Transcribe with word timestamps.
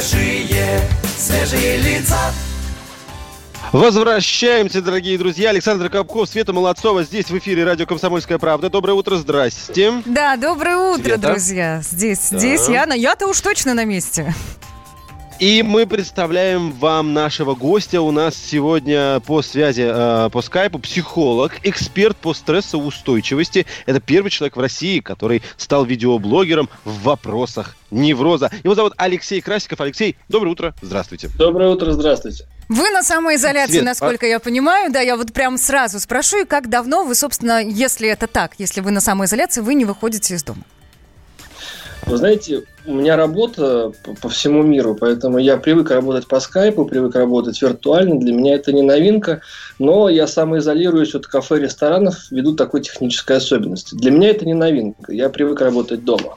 свежие, 0.00 0.80
свежие 1.18 1.76
лица. 1.78 2.18
Возвращаемся, 3.72 4.82
дорогие 4.82 5.16
друзья. 5.16 5.50
Александр 5.50 5.88
Капков, 5.90 6.28
Света 6.28 6.52
Молодцова 6.52 7.04
здесь 7.04 7.26
в 7.30 7.38
эфире 7.38 7.64
радио 7.64 7.86
«Комсомольская 7.86 8.38
правда». 8.38 8.68
Доброе 8.68 8.94
утро, 8.94 9.16
здрасте. 9.16 10.02
Да, 10.06 10.36
доброе 10.36 10.76
утро, 10.76 11.04
Света. 11.04 11.18
друзья. 11.28 11.80
Здесь, 11.84 12.30
здесь 12.30 12.68
я, 12.68 12.86
на- 12.86 12.94
я-то 12.94 13.28
уж 13.28 13.40
точно 13.40 13.74
на 13.74 13.84
месте. 13.84 14.34
И 15.40 15.62
мы 15.62 15.86
представляем 15.86 16.70
вам 16.70 17.14
нашего 17.14 17.54
гостя. 17.54 18.02
У 18.02 18.10
нас 18.10 18.36
сегодня 18.36 19.20
по 19.20 19.40
связи, 19.40 19.88
э, 19.90 20.28
по 20.28 20.42
скайпу, 20.42 20.78
психолог, 20.78 21.52
эксперт 21.62 22.14
по 22.18 22.34
стрессоустойчивости. 22.34 23.64
Это 23.86 24.00
первый 24.00 24.28
человек 24.28 24.58
в 24.58 24.60
России, 24.60 25.00
который 25.00 25.42
стал 25.56 25.86
видеоблогером 25.86 26.68
в 26.84 27.04
вопросах 27.04 27.74
невроза. 27.90 28.50
Его 28.62 28.74
зовут 28.74 28.92
Алексей 28.98 29.40
Красиков. 29.40 29.80
Алексей, 29.80 30.14
доброе 30.28 30.50
утро, 30.50 30.74
здравствуйте. 30.82 31.30
Доброе 31.38 31.70
утро, 31.70 31.92
здравствуйте. 31.92 32.44
Вы 32.68 32.90
на 32.90 33.02
самоизоляции, 33.02 33.76
Свет, 33.76 33.84
насколько 33.84 34.26
я 34.26 34.40
понимаю. 34.40 34.92
Да, 34.92 35.00
я 35.00 35.16
вот 35.16 35.32
прям 35.32 35.56
сразу 35.56 36.00
спрошу, 36.00 36.42
и 36.42 36.44
как 36.44 36.68
давно 36.68 37.04
вы, 37.04 37.14
собственно, 37.14 37.64
если 37.64 38.10
это 38.10 38.26
так, 38.26 38.56
если 38.58 38.82
вы 38.82 38.90
на 38.90 39.00
самоизоляции, 39.00 39.62
вы 39.62 39.72
не 39.72 39.86
выходите 39.86 40.34
из 40.34 40.44
дома? 40.44 40.64
Вы 42.06 42.16
знаете, 42.16 42.64
у 42.86 42.94
меня 42.94 43.16
работа 43.16 43.92
по, 44.02 44.14
по 44.14 44.28
всему 44.28 44.62
миру, 44.62 44.96
поэтому 44.98 45.38
я 45.38 45.56
привык 45.56 45.90
работать 45.90 46.26
по 46.26 46.40
скайпу, 46.40 46.84
привык 46.84 47.14
работать 47.14 47.60
виртуально. 47.60 48.18
Для 48.18 48.32
меня 48.32 48.54
это 48.54 48.72
не 48.72 48.82
новинка, 48.82 49.42
но 49.78 50.08
я 50.08 50.26
самоизолируюсь 50.26 51.14
от 51.14 51.26
кафе, 51.26 51.60
ресторанов 51.60 52.30
ввиду 52.30 52.56
такой 52.56 52.82
технической 52.82 53.36
особенности. 53.36 53.94
Для 53.94 54.10
меня 54.10 54.30
это 54.30 54.46
не 54.46 54.54
новинка, 54.54 55.12
я 55.12 55.28
привык 55.28 55.60
работать 55.60 56.04
дома. 56.04 56.36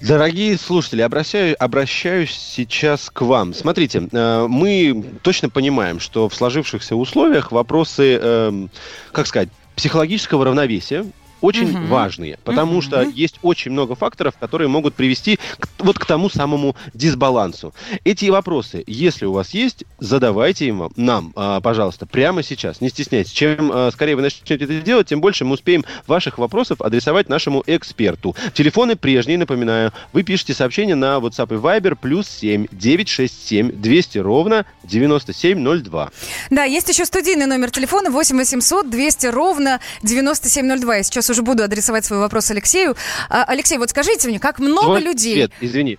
Дорогие 0.00 0.58
слушатели, 0.58 1.00
обращаю, 1.00 1.56
обращаюсь 1.58 2.32
сейчас 2.32 3.08
к 3.10 3.22
вам. 3.22 3.54
Смотрите, 3.54 4.06
э, 4.12 4.46
мы 4.46 5.02
точно 5.22 5.48
понимаем, 5.48 5.98
что 5.98 6.28
в 6.28 6.34
сложившихся 6.34 6.94
условиях 6.94 7.52
вопросы, 7.52 8.16
эм, 8.16 8.70
как 9.12 9.26
сказать, 9.26 9.48
психологического 9.76 10.44
равновесия 10.44 11.06
очень 11.40 11.68
Мгм. 11.70 11.86
важные, 11.88 12.38
потому 12.44 12.74
Мгм. 12.74 12.82
что 12.82 13.02
есть 13.02 13.38
очень 13.42 13.70
много 13.72 13.94
факторов, 13.94 14.34
которые 14.38 14.68
могут 14.68 14.94
привести 14.94 15.38
к, 15.58 15.68
вот 15.78 15.98
к 15.98 16.06
тому 16.06 16.30
самому 16.30 16.76
дисбалансу. 16.94 17.74
Эти 18.04 18.26
вопросы, 18.26 18.82
если 18.86 19.26
у 19.26 19.32
вас 19.32 19.50
есть, 19.50 19.84
задавайте 19.98 20.66
им 20.66 20.90
нам, 20.96 21.32
а, 21.36 21.60
пожалуйста, 21.60 22.06
прямо 22.06 22.42
сейчас. 22.42 22.80
Не 22.80 22.88
стесняйтесь. 22.88 23.32
Чем 23.32 23.70
а, 23.72 23.90
скорее 23.92 24.16
вы 24.16 24.22
начнете 24.22 24.54
это 24.64 24.80
делать, 24.80 25.08
тем 25.08 25.20
больше 25.20 25.44
мы 25.44 25.54
успеем 25.54 25.84
ваших 26.06 26.38
вопросов 26.38 26.80
адресовать 26.80 27.28
нашему 27.28 27.62
эксперту. 27.66 28.34
Телефоны 28.54 28.96
прежние, 28.96 29.38
напоминаю. 29.38 29.92
Вы 30.12 30.22
пишете 30.22 30.54
сообщение 30.54 30.94
на 30.94 31.18
WhatsApp 31.18 31.54
и 31.54 31.58
Viber 31.58 31.96
плюс 32.00 32.28
7 32.28 32.66
967 32.72 33.72
200 33.72 34.18
ровно 34.18 34.64
9702. 34.84 36.10
Да, 36.50 36.64
есть 36.64 36.88
еще 36.88 37.04
студийный 37.04 37.46
номер 37.46 37.70
телефона 37.70 38.10
8 38.10 38.36
800 38.36 38.90
200 38.90 39.26
ровно 39.26 39.80
9702. 40.02 40.96
Я 40.96 41.02
сейчас 41.02 41.23
уже 41.30 41.42
буду 41.42 41.62
адресовать 41.62 42.04
свой 42.04 42.18
вопрос 42.18 42.50
Алексею. 42.50 42.96
А, 43.28 43.44
Алексей, 43.44 43.78
вот 43.78 43.90
скажите 43.90 44.28
мне, 44.28 44.38
как 44.38 44.58
много 44.58 44.98
Свой- 44.98 45.02
людей... 45.02 45.34
Свет, 45.34 45.52
извини. 45.60 45.98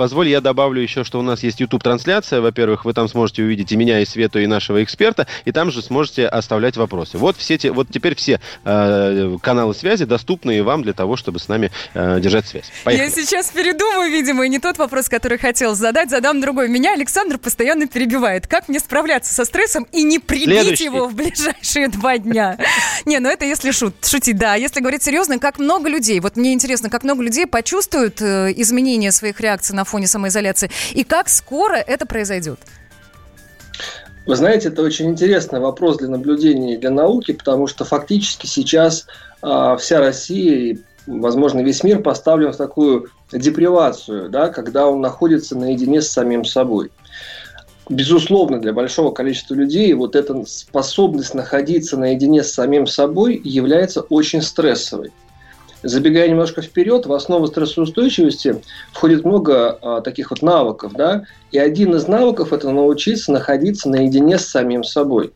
По- 0.00 0.10
Позволь, 0.10 0.28
я 0.28 0.40
добавлю 0.40 0.82
еще, 0.82 1.04
что 1.04 1.20
у 1.20 1.22
нас 1.22 1.44
есть 1.44 1.60
YouTube-трансляция. 1.60 2.40
Во-первых, 2.40 2.84
вы 2.84 2.94
там 2.94 3.06
сможете 3.08 3.44
увидеть 3.44 3.70
и 3.70 3.76
меня, 3.76 4.00
и 4.00 4.04
Свету, 4.04 4.40
и 4.40 4.46
нашего 4.48 4.82
эксперта, 4.82 5.28
и 5.44 5.52
там 5.52 5.70
же 5.70 5.82
сможете 5.82 6.26
оставлять 6.26 6.76
вопросы. 6.76 7.16
Вот 7.16 7.36
все 7.36 7.56
те, 7.58 7.70
вот 7.70 7.86
теперь 7.92 8.16
все 8.16 8.40
э, 8.64 9.36
каналы 9.40 9.72
связи 9.72 10.06
доступны 10.06 10.64
вам 10.64 10.82
для 10.82 10.94
того, 10.94 11.16
чтобы 11.16 11.38
с 11.38 11.46
нами 11.46 11.70
э, 11.94 12.18
держать 12.20 12.48
связь. 12.48 12.72
Поехали. 12.82 13.06
Я 13.08 13.14
сейчас 13.14 13.50
передумаю, 13.50 14.10
видимо, 14.10 14.44
и 14.46 14.48
не 14.48 14.58
тот 14.58 14.78
вопрос, 14.78 15.08
который 15.08 15.38
хотел 15.38 15.76
задать, 15.76 16.10
задам 16.10 16.40
другой. 16.40 16.68
Меня 16.68 16.94
Александр 16.94 17.38
постоянно 17.38 17.86
перебивает. 17.86 18.48
Как 18.48 18.68
мне 18.68 18.80
справляться 18.80 19.32
со 19.32 19.44
стрессом 19.44 19.86
и 19.92 20.02
не 20.02 20.18
прибить 20.18 20.46
Следующий. 20.46 20.84
его 20.86 21.06
в 21.06 21.14
ближайшие 21.14 21.86
два 21.86 22.18
дня? 22.18 22.58
Не, 23.04 23.20
ну 23.20 23.28
это 23.28 23.44
если 23.44 23.70
шут, 23.70 23.94
шутить, 24.04 24.38
да. 24.38 24.56
Если 24.56 24.80
говорить 24.80 25.04
серьезно, 25.04 25.38
как 25.38 25.60
много 25.60 25.88
людей, 25.88 26.18
вот 26.18 26.36
мне 26.36 26.52
интересно, 26.52 26.90
как 26.90 27.04
много 27.04 27.22
людей 27.22 27.46
почувствуют 27.46 28.20
э, 28.20 28.52
изменения 28.56 29.12
своих 29.12 29.40
реакций 29.40 29.76
на 29.76 29.84
фоне 29.90 30.06
самоизоляции, 30.06 30.70
и 30.92 31.04
как 31.04 31.28
скоро 31.28 31.76
это 31.76 32.06
произойдет? 32.06 32.58
Вы 34.26 34.36
знаете, 34.36 34.68
это 34.68 34.82
очень 34.82 35.10
интересный 35.10 35.60
вопрос 35.60 35.98
для 35.98 36.08
наблюдения 36.08 36.74
и 36.74 36.76
для 36.76 36.90
науки, 36.90 37.32
потому 37.32 37.66
что 37.66 37.84
фактически 37.84 38.46
сейчас 38.46 39.06
а, 39.42 39.76
вся 39.76 39.98
Россия 39.98 40.72
и, 40.72 40.78
возможно, 41.06 41.60
весь 41.60 41.82
мир 41.82 42.00
поставлен 42.00 42.52
в 42.52 42.56
такую 42.56 43.10
депривацию, 43.32 44.28
да, 44.28 44.48
когда 44.48 44.86
он 44.86 45.00
находится 45.00 45.56
наедине 45.56 46.02
с 46.02 46.10
самим 46.10 46.44
собой. 46.44 46.90
Безусловно, 47.88 48.60
для 48.60 48.72
большого 48.72 49.10
количества 49.10 49.54
людей 49.54 49.92
вот 49.94 50.14
эта 50.14 50.44
способность 50.44 51.34
находиться 51.34 51.96
наедине 51.96 52.44
с 52.44 52.52
самим 52.52 52.86
собой 52.86 53.40
является 53.42 54.02
очень 54.02 54.42
стрессовой. 54.42 55.10
Забегая 55.82 56.28
немножко 56.28 56.60
вперед, 56.60 57.06
в 57.06 57.12
основу 57.12 57.46
стрессоустойчивости 57.46 58.62
входит 58.92 59.24
много 59.24 59.78
а, 59.80 60.00
таких 60.02 60.30
вот 60.30 60.42
навыков, 60.42 60.92
да, 60.94 61.24
и 61.52 61.58
один 61.58 61.94
из 61.94 62.06
навыков 62.06 62.52
это 62.52 62.70
научиться 62.70 63.32
находиться 63.32 63.88
наедине 63.88 64.38
с 64.38 64.46
самим 64.46 64.84
собой, 64.84 65.32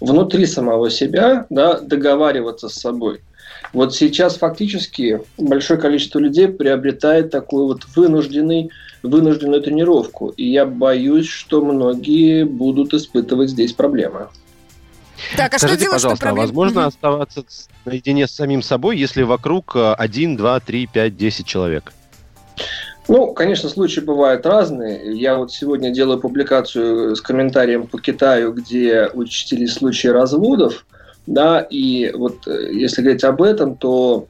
внутри 0.00 0.46
самого 0.46 0.88
себя, 0.88 1.46
да, 1.50 1.80
договариваться 1.80 2.68
с 2.68 2.74
собой. 2.74 3.20
Вот 3.72 3.94
сейчас 3.94 4.36
фактически 4.36 5.20
большое 5.38 5.80
количество 5.80 6.18
людей 6.18 6.46
приобретает 6.46 7.30
такую 7.30 7.66
вот 7.66 7.82
вынужденный, 7.96 8.70
вынужденную 9.02 9.62
тренировку, 9.62 10.28
и 10.28 10.48
я 10.48 10.64
боюсь, 10.64 11.28
что 11.28 11.64
многие 11.64 12.44
будут 12.44 12.94
испытывать 12.94 13.50
здесь 13.50 13.72
проблемы. 13.72 14.28
Так, 15.36 15.54
а 15.54 15.58
что 15.58 15.66
Скажите, 15.68 15.84
делать, 15.84 16.00
чтобы 16.00 16.16
пожалуйста, 16.16 16.24
а 16.24 16.28
проблем- 16.28 16.46
возможно 16.46 16.80
Мгм. 16.80 16.88
оставаться 16.88 17.44
наедине 17.84 18.26
с 18.26 18.32
самим 18.32 18.62
собой, 18.62 18.98
если 18.98 19.22
вокруг 19.22 19.72
э, 19.76 19.94
1, 19.94 20.36
2, 20.36 20.60
3, 20.60 20.86
5, 20.86 21.16
10 21.16 21.46
человек? 21.46 21.92
Ну, 23.08 23.32
конечно, 23.32 23.68
случаи 23.68 24.00
бывают 24.00 24.46
разные. 24.46 25.18
Я 25.18 25.36
вот 25.36 25.52
сегодня 25.52 25.90
делаю 25.90 26.20
публикацию 26.20 27.16
с 27.16 27.20
комментарием 27.20 27.86
по 27.86 27.98
Китаю, 27.98 28.52
где 28.52 29.08
учтились 29.12 29.74
случаи 29.74 30.08
разводов, 30.08 30.86
да, 31.26 31.60
и 31.60 32.12
вот 32.12 32.46
э, 32.46 32.70
если 32.72 33.02
говорить 33.02 33.24
об 33.24 33.42
этом, 33.42 33.76
то 33.76 34.26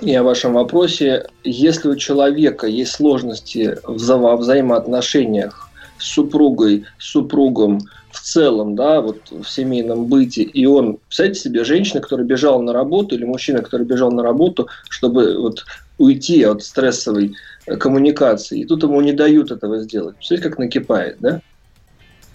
и 0.00 0.14
о 0.14 0.22
вашем 0.22 0.54
вопросе, 0.54 1.26
если 1.44 1.88
у 1.88 1.96
человека 1.96 2.66
есть 2.66 2.92
сложности 2.92 3.78
в 3.84 3.96
взаимоотношениях 4.36 5.68
с 5.98 6.04
супругой, 6.06 6.84
с 6.98 7.10
супругом 7.10 7.80
в 8.14 8.20
целом, 8.20 8.76
да, 8.76 9.00
вот 9.00 9.30
в 9.30 9.44
семейном 9.44 10.06
быте, 10.06 10.42
и 10.42 10.66
он, 10.66 10.98
представьте 11.08 11.40
себе, 11.40 11.64
женщина, 11.64 12.00
которая 12.00 12.26
бежала 12.26 12.60
на 12.62 12.72
работу, 12.72 13.14
или 13.14 13.24
мужчина, 13.24 13.62
который 13.62 13.86
бежал 13.86 14.12
на 14.12 14.22
работу, 14.22 14.68
чтобы 14.88 15.38
вот 15.38 15.64
уйти 15.98 16.42
от 16.44 16.62
стрессовой 16.62 17.34
э, 17.66 17.76
коммуникации, 17.76 18.60
и 18.60 18.64
тут 18.64 18.82
ему 18.82 19.00
не 19.00 19.12
дают 19.12 19.50
этого 19.50 19.78
сделать. 19.78 20.16
Представляете, 20.16 20.48
как 20.48 20.58
накипает, 20.58 21.16
да? 21.20 21.40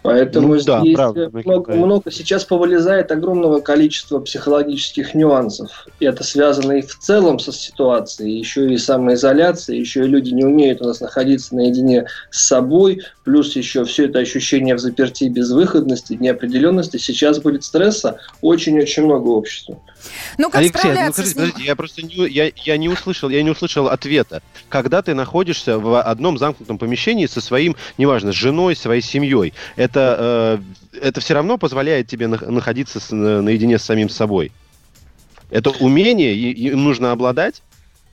Поэтому 0.02 0.56
Ну 0.56 0.62
да, 0.64 0.80
здесь 0.80 0.96
правда, 0.96 1.30
много, 1.34 1.74
много 1.74 2.12
сейчас 2.12 2.46
повылезает 2.46 3.12
огромного 3.12 3.60
количества 3.60 4.20
психологических 4.20 5.14
нюансов. 5.14 5.88
И 6.00 6.06
это 6.06 6.24
связано 6.24 6.74
и 6.74 6.82
в 6.82 6.98
целом 7.00 7.40
со 7.40 7.52
ситуацией, 7.52 8.38
еще 8.38 8.72
и 8.72 8.78
самоизоляцией, 8.78 9.80
еще 9.80 10.06
и 10.06 10.08
люди 10.08 10.30
не 10.32 10.46
умеют 10.46 10.82
у 10.82 10.86
нас 10.86 11.02
находиться 11.02 11.54
наедине 11.56 12.08
с 12.32 12.48
собой, 12.48 13.02
плюс 13.26 13.56
еще 13.56 13.84
все 13.84 14.06
это 14.06 14.20
ощущение 14.20 14.76
в 14.76 14.80
заперти 14.80 15.26
безвыходности, 15.26 16.14
неопределенности. 16.14 16.98
Сейчас 16.98 17.40
будет 17.40 17.64
стресса 17.64 18.20
очень-очень 18.42 19.04
много 19.04 19.28
обществу. 19.28 19.84
Ну, 20.38 20.50
как 20.50 20.62
Алексей, 20.62 20.92
ну 20.92 21.12
скажите, 21.12 21.36
подождите, 21.36 21.64
я 21.64 21.76
просто 21.76 22.02
не, 22.02 22.28
я, 22.30 22.52
я 22.56 22.78
не 22.78 22.88
услышал, 22.88 23.30
я 23.30 23.44
не 23.44 23.50
услышал 23.50 23.88
ответа. 23.88 24.42
Когда 24.70 25.02
ты 25.02 25.14
находишься 25.14 25.78
в 25.78 26.02
одном 26.02 26.38
замкнутом 26.38 26.78
помещении 26.78 27.26
со 27.26 27.42
своим, 27.42 27.76
неважно, 27.98 28.32
с 28.32 28.36
женой, 28.36 28.76
своей 28.76 29.02
семьей, 29.02 29.54
это, 29.76 29.89
э, 29.96 30.98
это 31.02 31.22
все 31.22 31.34
равно 31.34 31.58
позволяет 31.58 32.08
тебе 32.08 32.28
нах- 32.28 32.50
находиться 32.50 33.00
с- 33.00 33.14
наедине 33.14 33.78
с 33.80 33.84
самим 33.84 34.10
собой. 34.10 34.52
Это 35.50 35.72
умение, 35.72 36.34
им 36.34 36.84
нужно 36.84 37.12
обладать. 37.12 37.62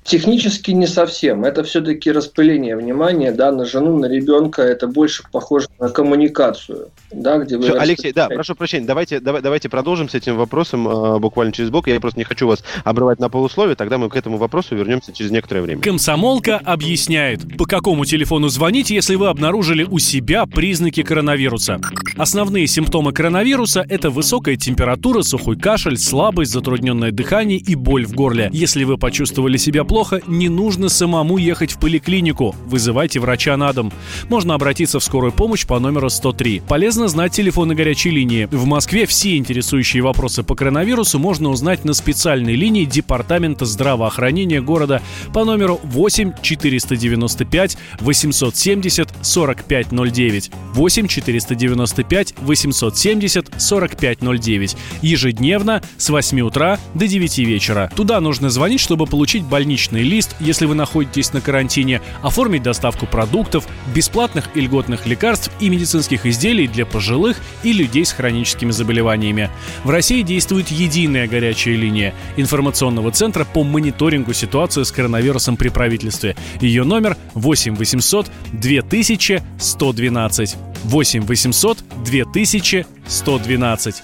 Технически 0.07 0.71
не 0.71 0.87
совсем. 0.87 1.45
Это 1.45 1.65
все-таки 1.65 2.13
распыление 2.13 2.77
внимания 2.77 3.33
да, 3.33 3.51
на 3.51 3.65
жену, 3.65 3.99
на 3.99 4.07
ребенка. 4.07 4.63
Это 4.63 4.87
больше 4.87 5.25
похоже 5.33 5.67
на 5.81 5.89
коммуникацию. 5.89 6.91
Да, 7.13 7.39
где 7.39 7.57
вы 7.57 7.65
Всё, 7.65 7.81
Алексей, 7.81 8.13
да, 8.13 8.29
прошу 8.29 8.55
прощения, 8.55 8.87
давайте, 8.87 9.19
давай- 9.19 9.43
давайте 9.43 9.69
продолжим 9.69 10.09
с 10.09 10.15
этим 10.15 10.37
вопросом 10.37 10.87
э, 10.87 11.19
буквально 11.19 11.53
через 11.53 11.71
блок. 11.71 11.89
Я 11.89 11.99
просто 11.99 12.21
не 12.21 12.25
хочу 12.25 12.47
вас 12.47 12.63
обрывать 12.85 13.19
на 13.19 13.29
полусловие, 13.29 13.75
тогда 13.75 13.99
мы 13.99 14.09
к 14.09 14.15
этому 14.15 14.37
вопросу 14.37 14.77
вернемся 14.77 15.13
через 15.13 15.33
некоторое 15.33 15.63
время. 15.63 15.83
Комсомолка 15.83 16.59
объясняет, 16.59 17.57
по 17.57 17.65
какому 17.65 18.05
телефону 18.05 18.49
звонить, 18.49 18.91
если 18.91 19.17
вы 19.17 19.27
обнаружили 19.27 19.83
у 19.83 19.99
себя 19.99 20.47
признаки 20.47 21.03
коронавируса. 21.03 21.81
Основные 22.17 22.69
симптомы 22.69 23.13
коронавируса– 23.13 23.85
это 23.89 24.11
высокая 24.11 24.57
температура, 24.57 25.23
сухой 25.23 25.59
кашель, 25.59 25.99
слабость, 25.99 26.53
затрудненное 26.53 27.11
дыхание 27.11 27.59
и 27.59 27.75
боль 27.75 28.07
в 28.07 28.15
горле. 28.15 28.51
Если 28.53 28.85
вы 28.85 28.99
почувствовали 28.99 29.57
себя 29.57 29.83
плохо, 29.83 29.96
плохо, 29.97 30.21
не 30.27 30.51
нужно 30.51 30.91
самому 30.91 31.39
ехать 31.39 31.73
в 31.73 31.79
поликлинику. 31.79 32.55
Вызывайте 32.67 33.19
врача 33.19 33.57
на 33.57 33.73
дом. 33.73 33.91
Можно 34.29 34.53
обратиться 34.53 35.01
в 35.01 35.03
скорую 35.03 35.33
помощь 35.33 35.67
по 35.67 35.79
номеру 35.79 36.11
103. 36.11 36.65
Полезно 36.69 37.09
знать 37.09 37.33
телефоны 37.33 37.75
горячей 37.75 38.11
линии. 38.11 38.47
В 38.51 38.67
Москве 38.67 39.07
все 39.07 39.39
интересующие 39.39 40.03
вопросы 40.03 40.43
по 40.43 40.55
коронавирусу 40.55 41.19
можно 41.19 41.49
узнать 41.49 41.87
на 41.87 41.95
специальной 41.95 42.57
линии 42.57 42.85
Департамента 42.85 43.65
здравоохранения 43.65 44.61
города 44.61 45.01
по 45.33 45.47
номеру 45.47 45.81
8 45.83 46.33
495 46.43 47.79
870 48.01 49.09
4509. 49.23 50.51
8 50.75 51.09
495 51.09 52.35
870 52.39 53.51
4509. 53.59 54.77
Ежедневно 55.01 55.81
с 55.97 56.11
8 56.11 56.41
утра 56.43 56.79
до 56.93 57.07
9 57.07 57.39
вечера. 57.39 57.91
Туда 57.97 58.21
нужно 58.21 58.51
звонить, 58.51 58.81
чтобы 58.81 59.07
получить 59.07 59.43
больничный 59.43 59.86
лист, 59.95 60.37
если 60.41 60.67
вы 60.67 60.75
находитесь 60.75 61.33
на 61.33 61.41
карантине, 61.41 62.01
оформить 62.23 62.63
доставку 62.63 63.07
продуктов, 63.07 63.67
бесплатных 63.95 64.49
и 64.55 64.61
льготных 64.61 65.07
лекарств 65.07 65.51
и 65.61 65.69
медицинских 65.69 66.27
изделий 66.27 66.67
для 66.67 66.87
пожилых 66.87 67.39
и 67.63 67.73
людей 67.73 68.05
с 68.05 68.13
хроническими 68.13 68.71
заболеваниями. 68.71 69.51
В 69.85 69.91
России 69.91 70.23
действует 70.23 70.69
единая 70.69 71.29
горячая 71.29 71.77
линия 71.77 72.15
информационного 72.37 73.13
центра 73.13 73.45
по 73.45 73.65
мониторингу 73.65 74.33
ситуации 74.33 74.83
с 74.83 74.93
коронавирусом 74.93 75.57
при 75.57 75.69
правительстве. 75.69 76.37
Ее 76.61 76.85
номер 76.85 77.17
8 77.35 77.77
800 77.77 78.31
2112. 78.53 80.57
8 80.85 81.23
800 81.23 81.79
2112. 82.05 84.03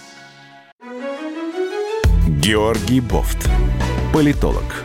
Георгий 2.42 3.00
Бофт. 3.00 3.48
Политолог, 4.12 4.84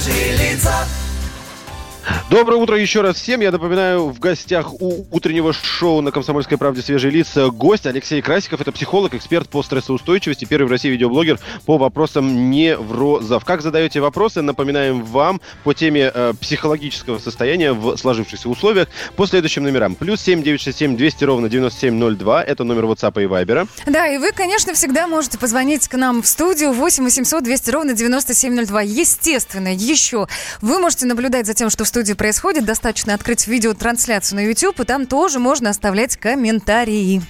Свежие 0.00 0.36
лица. 0.36 0.87
Доброе 2.30 2.56
утро 2.56 2.78
еще 2.78 3.00
раз 3.00 3.16
всем. 3.16 3.40
Я 3.40 3.50
напоминаю, 3.50 4.10
в 4.10 4.18
гостях 4.18 4.74
у 4.82 5.06
утреннего 5.10 5.54
шоу 5.54 6.02
на 6.02 6.10
«Комсомольской 6.10 6.58
правде. 6.58 6.82
Свежие 6.82 7.10
лица» 7.10 7.48
гость 7.48 7.86
Алексей 7.86 8.20
Красиков. 8.20 8.60
Это 8.60 8.70
психолог, 8.70 9.14
эксперт 9.14 9.48
по 9.48 9.62
стрессоустойчивости, 9.62 10.44
первый 10.44 10.66
в 10.68 10.70
России 10.70 10.90
видеоблогер 10.90 11.40
по 11.64 11.78
вопросам 11.78 12.50
неврозов. 12.50 13.46
Как 13.46 13.62
задаете 13.62 14.00
вопросы, 14.00 14.42
напоминаем 14.42 15.04
вам 15.04 15.40
по 15.64 15.72
теме 15.72 16.12
э, 16.12 16.34
психологического 16.38 17.18
состояния 17.18 17.72
в 17.72 17.96
сложившихся 17.96 18.50
условиях 18.50 18.88
по 19.16 19.26
следующим 19.26 19.62
номерам. 19.62 19.94
Плюс 19.94 20.20
семь 20.20 20.42
девять 20.42 20.60
шесть 20.60 20.76
семь 20.76 20.98
двести 20.98 21.24
ровно 21.24 21.48
девяносто 21.48 21.80
семь 21.80 21.94
ноль 21.94 22.16
два. 22.16 22.44
Это 22.44 22.62
номер 22.62 22.84
WhatsApp 22.84 23.22
и 23.22 23.26
Viber. 23.26 23.66
Да, 23.86 24.06
и 24.06 24.18
вы, 24.18 24.32
конечно, 24.32 24.74
всегда 24.74 25.06
можете 25.06 25.38
позвонить 25.38 25.88
к 25.88 25.94
нам 25.94 26.20
в 26.22 26.26
студию 26.26 26.74
8 26.74 27.04
800 27.04 27.42
200 27.42 27.70
ровно 27.70 27.94
9702. 27.94 28.82
Естественно, 28.82 29.74
еще 29.74 30.28
вы 30.60 30.78
можете 30.78 31.06
наблюдать 31.06 31.46
за 31.46 31.54
тем, 31.54 31.70
что 31.70 31.84
в 31.84 31.88
студии 31.88 32.17
происходит. 32.18 32.66
Достаточно 32.66 33.14
открыть 33.14 33.46
видеотрансляцию 33.46 34.36
на 34.36 34.44
YouTube, 34.44 34.80
и 34.80 34.84
там 34.84 35.06
тоже 35.06 35.38
можно 35.38 35.70
оставлять 35.70 36.18
комментарии. 36.18 37.22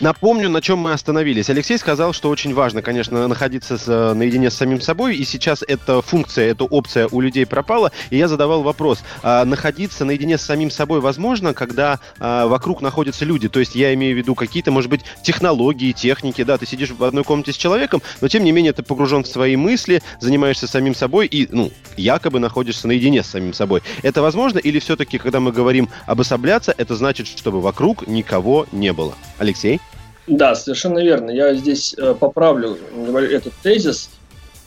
Напомню, 0.00 0.48
на 0.48 0.60
чем 0.60 0.78
мы 0.78 0.92
остановились. 0.92 1.48
Алексей 1.50 1.78
сказал, 1.78 2.12
что 2.12 2.28
очень 2.28 2.52
важно, 2.52 2.82
конечно, 2.82 3.28
находиться 3.28 3.78
с, 3.78 3.84
э, 3.86 4.12
наедине 4.14 4.50
с 4.50 4.54
самим 4.54 4.80
собой, 4.80 5.16
и 5.16 5.24
сейчас 5.24 5.62
эта 5.66 6.02
функция, 6.02 6.50
эта 6.50 6.64
опция 6.64 7.08
у 7.10 7.20
людей 7.20 7.46
пропала, 7.46 7.92
и 8.10 8.16
я 8.16 8.26
задавал 8.26 8.62
вопрос, 8.62 9.04
а 9.22 9.44
находиться 9.44 10.04
наедине 10.04 10.36
с 10.36 10.42
самим 10.42 10.70
собой 10.70 11.00
возможно, 11.00 11.54
когда 11.54 12.00
а, 12.18 12.46
вокруг 12.46 12.80
находятся 12.82 13.24
люди, 13.24 13.48
то 13.48 13.60
есть 13.60 13.74
я 13.74 13.94
имею 13.94 14.14
в 14.14 14.18
виду 14.18 14.34
какие-то, 14.34 14.70
может 14.70 14.90
быть, 14.90 15.02
технологии, 15.22 15.92
техники, 15.92 16.42
да, 16.42 16.58
ты 16.58 16.66
сидишь 16.66 16.90
в 16.90 17.04
одной 17.04 17.24
комнате 17.24 17.52
с 17.52 17.56
человеком, 17.56 18.02
но 18.20 18.28
тем 18.28 18.44
не 18.44 18.52
менее 18.52 18.72
ты 18.72 18.82
погружен 18.82 19.22
в 19.22 19.28
свои 19.28 19.56
мысли, 19.56 20.02
занимаешься 20.20 20.66
самим 20.66 20.94
собой 20.94 21.26
и, 21.26 21.48
ну, 21.50 21.70
якобы 21.96 22.40
находишься 22.40 22.88
наедине 22.88 23.22
с 23.22 23.28
самим 23.28 23.52
собой. 23.52 23.82
Это 24.02 24.22
возможно 24.22 24.58
или 24.58 24.78
все-таки, 24.78 25.18
когда 25.18 25.40
мы 25.40 25.52
говорим 25.52 25.88
обособляться, 26.06 26.74
это 26.76 26.96
значит, 26.96 27.28
чтобы 27.28 27.60
вокруг 27.60 28.06
никого 28.06 28.66
не 28.72 28.92
было? 28.92 29.14
Алексей? 29.38 29.80
Да, 30.26 30.54
совершенно 30.54 31.00
верно. 31.00 31.30
Я 31.30 31.54
здесь 31.54 31.94
э, 31.96 32.14
поправлю 32.18 32.78
этот 33.16 33.52
тезис. 33.62 34.10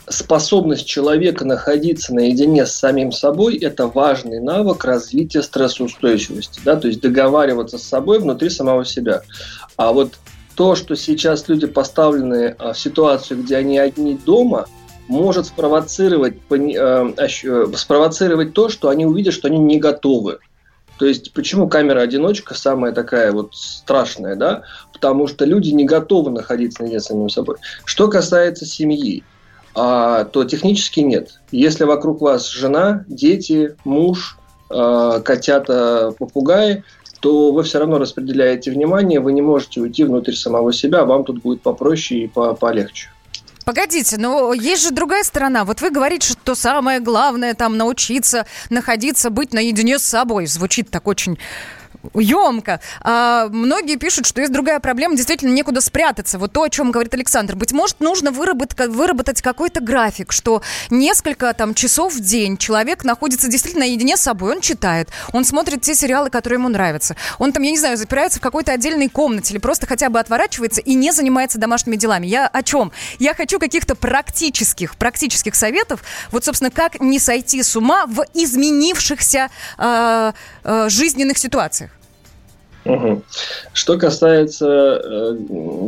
Способность 0.08 0.86
человека 0.86 1.44
находиться 1.44 2.14
наедине 2.14 2.64
с 2.64 2.72
самим 2.72 3.12
собой– 3.12 3.56
это 3.58 3.88
важный 3.88 4.40
навык 4.40 4.84
развития 4.84 5.42
стрессоустойчивости. 5.42 6.60
Да? 6.64 6.76
То 6.76 6.88
есть 6.88 7.00
договариваться 7.00 7.76
с 7.76 7.82
собой 7.82 8.20
внутри 8.20 8.50
самого 8.50 8.84
себя. 8.84 9.22
А 9.76 9.92
вот 9.92 10.14
то, 10.54 10.74
что 10.76 10.94
сейчас 10.96 11.48
люди 11.48 11.66
поставлены 11.66 12.56
э, 12.58 12.72
в 12.72 12.78
ситуацию, 12.78 13.42
где 13.42 13.56
они 13.56 13.78
одни 13.78 14.14
дома, 14.14 14.66
может 15.08 15.46
спровоцировать, 15.46 16.36
э, 16.50 17.12
спровоцировать 17.74 18.52
то, 18.52 18.68
что 18.68 18.90
они 18.90 19.06
увидят, 19.06 19.34
что 19.34 19.48
они 19.48 19.58
не 19.58 19.78
готовы. 19.78 20.38
То 20.98 21.06
есть 21.06 21.32
почему 21.32 21.68
камера-одиночка 21.68 22.54
самая 22.54 22.92
такая 22.92 23.32
вот 23.32 23.54
страшная, 23.54 24.34
да? 24.34 24.62
Потому 25.00 25.26
что 25.26 25.44
люди 25.44 25.70
не 25.70 25.84
готовы 25.84 26.30
находиться 26.30 26.82
наедине 26.82 27.00
с 27.00 27.06
самим 27.06 27.28
собой. 27.28 27.56
Что 27.84 28.08
касается 28.08 28.66
семьи, 28.66 29.22
а, 29.74 30.24
то 30.24 30.44
технически 30.44 31.00
нет. 31.00 31.40
Если 31.52 31.84
вокруг 31.84 32.20
вас 32.20 32.48
жена, 32.48 33.04
дети, 33.06 33.76
муж, 33.84 34.36
а, 34.70 35.20
котята, 35.20 36.12
попугаи, 36.18 36.82
то 37.20 37.52
вы 37.52 37.62
все 37.62 37.78
равно 37.78 37.98
распределяете 37.98 38.70
внимание, 38.70 39.20
вы 39.20 39.32
не 39.32 39.42
можете 39.42 39.80
уйти 39.80 40.04
внутрь 40.04 40.34
самого 40.34 40.72
себя, 40.72 41.04
вам 41.04 41.24
тут 41.24 41.42
будет 41.42 41.62
попроще 41.62 42.24
и 42.24 42.28
по 42.28 42.54
полегче. 42.54 43.10
Погодите, 43.64 44.16
но 44.16 44.54
есть 44.54 44.82
же 44.82 44.92
другая 44.92 45.22
сторона. 45.24 45.66
Вот 45.66 45.82
вы 45.82 45.90
говорите, 45.90 46.32
что 46.32 46.54
самое 46.54 47.00
главное 47.00 47.52
там 47.52 47.76
научиться 47.76 48.46
находиться, 48.70 49.28
быть 49.28 49.52
наедине 49.52 49.98
с 49.98 50.04
собой. 50.04 50.46
Звучит 50.46 50.88
так 50.90 51.06
очень 51.06 51.38
емко. 52.14 52.80
А, 53.00 53.48
многие 53.48 53.96
пишут, 53.96 54.26
что 54.26 54.40
есть 54.40 54.52
другая 54.52 54.80
проблема, 54.80 55.16
действительно 55.16 55.52
некуда 55.52 55.80
спрятаться. 55.80 56.38
Вот 56.38 56.52
то, 56.52 56.62
о 56.62 56.70
чем 56.70 56.90
говорит 56.90 57.14
Александр. 57.14 57.56
Быть 57.56 57.72
может, 57.72 58.00
нужно 58.00 58.30
выработать, 58.30 58.88
выработать 58.88 59.42
какой-то 59.42 59.80
график, 59.80 60.32
что 60.32 60.62
несколько 60.90 61.52
там 61.54 61.74
часов 61.74 62.14
в 62.14 62.20
день 62.20 62.56
человек 62.56 63.04
находится 63.04 63.48
действительно 63.48 63.84
наедине 63.86 64.16
с 64.16 64.20
собой. 64.20 64.52
Он 64.52 64.60
читает, 64.60 65.08
он 65.32 65.44
смотрит 65.44 65.82
те 65.82 65.94
сериалы, 65.94 66.30
которые 66.30 66.58
ему 66.58 66.68
нравятся. 66.68 67.16
Он 67.38 67.52
там, 67.52 67.62
я 67.62 67.70
не 67.70 67.78
знаю, 67.78 67.96
запирается 67.96 68.38
в 68.38 68.42
какой-то 68.42 68.72
отдельной 68.72 69.08
комнате 69.08 69.54
или 69.54 69.60
просто 69.60 69.86
хотя 69.86 70.10
бы 70.10 70.18
отворачивается 70.20 70.80
и 70.80 70.94
не 70.94 71.12
занимается 71.12 71.58
домашними 71.58 71.96
делами. 71.96 72.26
Я 72.26 72.46
о 72.46 72.62
чем? 72.62 72.92
Я 73.18 73.34
хочу 73.34 73.58
каких-то 73.58 73.94
практических, 73.94 74.96
практических 74.96 75.54
советов. 75.54 76.02
Вот, 76.30 76.44
собственно, 76.44 76.70
как 76.70 77.00
не 77.00 77.18
сойти 77.18 77.62
с 77.62 77.76
ума 77.76 78.06
в 78.06 78.24
изменившихся 78.34 79.50
э, 79.78 80.32
э, 80.64 80.88
жизненных 80.88 81.38
ситуациях. 81.38 81.90
Угу. 82.88 83.22
Что 83.72 83.98
касается 83.98 84.66
э, 84.66 85.36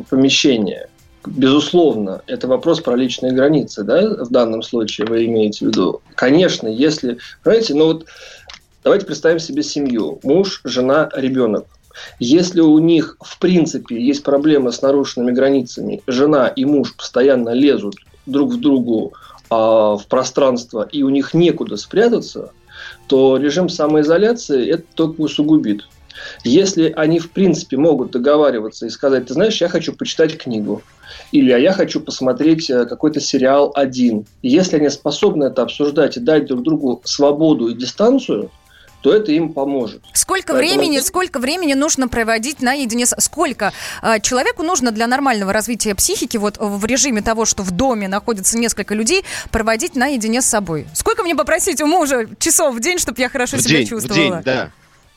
помещения, 0.09 0.88
безусловно, 1.26 2.23
это 2.26 2.47
вопрос 2.47 2.80
про 2.80 2.95
личные 2.95 3.33
границы, 3.33 3.85
да, 3.85 4.25
в 4.25 4.30
данном 4.30 4.62
случае 4.62 5.07
вы 5.07 5.25
имеете 5.25 5.64
в 5.64 5.69
виду. 5.69 6.02
Конечно, 6.14 6.69
если, 6.69 7.19
знаете, 7.42 7.75
ну 7.75 7.87
вот 7.87 8.07
давайте 8.85 9.07
представим 9.07 9.38
себе 9.38 9.62
семью, 9.62 10.21
муж, 10.23 10.61
жена, 10.64 11.09
ребенок. 11.14 11.66
Если 12.19 12.61
у 12.61 12.78
них, 12.78 13.16
в 13.21 13.38
принципе, 13.38 14.00
есть 14.00 14.23
проблемы 14.23 14.73
с 14.73 14.80
нарушенными 14.80 15.33
границами, 15.33 16.02
жена 16.07 16.49
и 16.49 16.64
муж 16.64 16.95
постоянно 16.95 17.50
лезут 17.50 17.97
друг 18.26 18.52
в 18.52 18.61
другу 18.61 19.12
а, 19.50 19.97
в 19.97 20.07
пространство, 20.07 20.88
и 20.90 21.02
у 21.02 21.09
них 21.09 21.35
некуда 21.35 21.76
спрятаться, 21.76 22.52
то 23.09 23.37
режим 23.37 23.69
самоизоляции 23.69 24.71
это 24.71 24.85
только 24.95 25.21
усугубит. 25.21 25.85
Если 26.44 26.92
они, 26.96 27.18
в 27.18 27.30
принципе, 27.30 27.76
могут 27.76 28.10
договариваться 28.10 28.87
и 28.87 28.90
сказать, 28.90 29.26
ты 29.26 29.34
знаешь, 29.34 29.60
я 29.60 29.68
хочу 29.68 29.92
почитать 29.92 30.38
книгу, 30.38 30.82
или 31.32 31.50
а 31.52 31.58
я 31.58 31.72
хочу 31.72 32.00
посмотреть 32.00 32.70
э, 32.70 32.87
какой-то 32.87 33.20
сериал 33.20 33.72
один. 33.75 34.26
если 34.42 34.76
они 34.76 34.88
способны 34.88 35.44
это 35.44 35.62
обсуждать 35.62 36.16
и 36.16 36.20
дать 36.20 36.46
друг 36.46 36.62
другу 36.62 37.00
свободу 37.04 37.68
и 37.68 37.75
дистанцию, 37.75 38.50
то 39.02 39.14
это 39.14 39.32
им 39.32 39.52
поможет. 39.52 40.02
Сколько 40.12 40.52
Поэтому- 40.52 40.75
времени, 40.78 41.00
сколько 41.00 41.38
времени 41.38 41.72
нужно 41.72 42.06
проводить 42.06 42.60
наедине 42.60 43.06
с... 43.06 43.14
Сколько 43.18 43.72
э, 44.02 44.20
человеку 44.20 44.62
нужно 44.62 44.90
для 44.90 45.06
нормального 45.06 45.52
развития 45.52 45.94
психики, 45.94 46.37
вот 46.37 46.58
в 46.58 46.84
режиме 46.84 47.22
того, 47.22 47.44
что 47.46 47.62
в 47.62 47.70
доме 47.70 48.08
находится 48.08 48.58
несколько 48.58 48.94
людей, 48.94 49.25
проводить 49.50 49.96
наедине 49.96 50.42
с 50.42 50.46
собой? 50.46 50.87
Сколько 50.94 51.22
мне 51.22 51.34
попросить 51.34 51.80
у 51.80 51.87
мужа 51.87 52.28
часов 52.38 52.75
в 52.75 52.80
день, 52.80 52.99
чтобы 52.99 53.20
я 53.20 53.28
хорошо 53.30 53.56
В 53.56 53.62
себя 53.62 53.78
день, 53.78 53.87
в 53.87 53.88
чувствовала? 53.88 54.34
день, 54.37 54.42
да. 54.44 54.70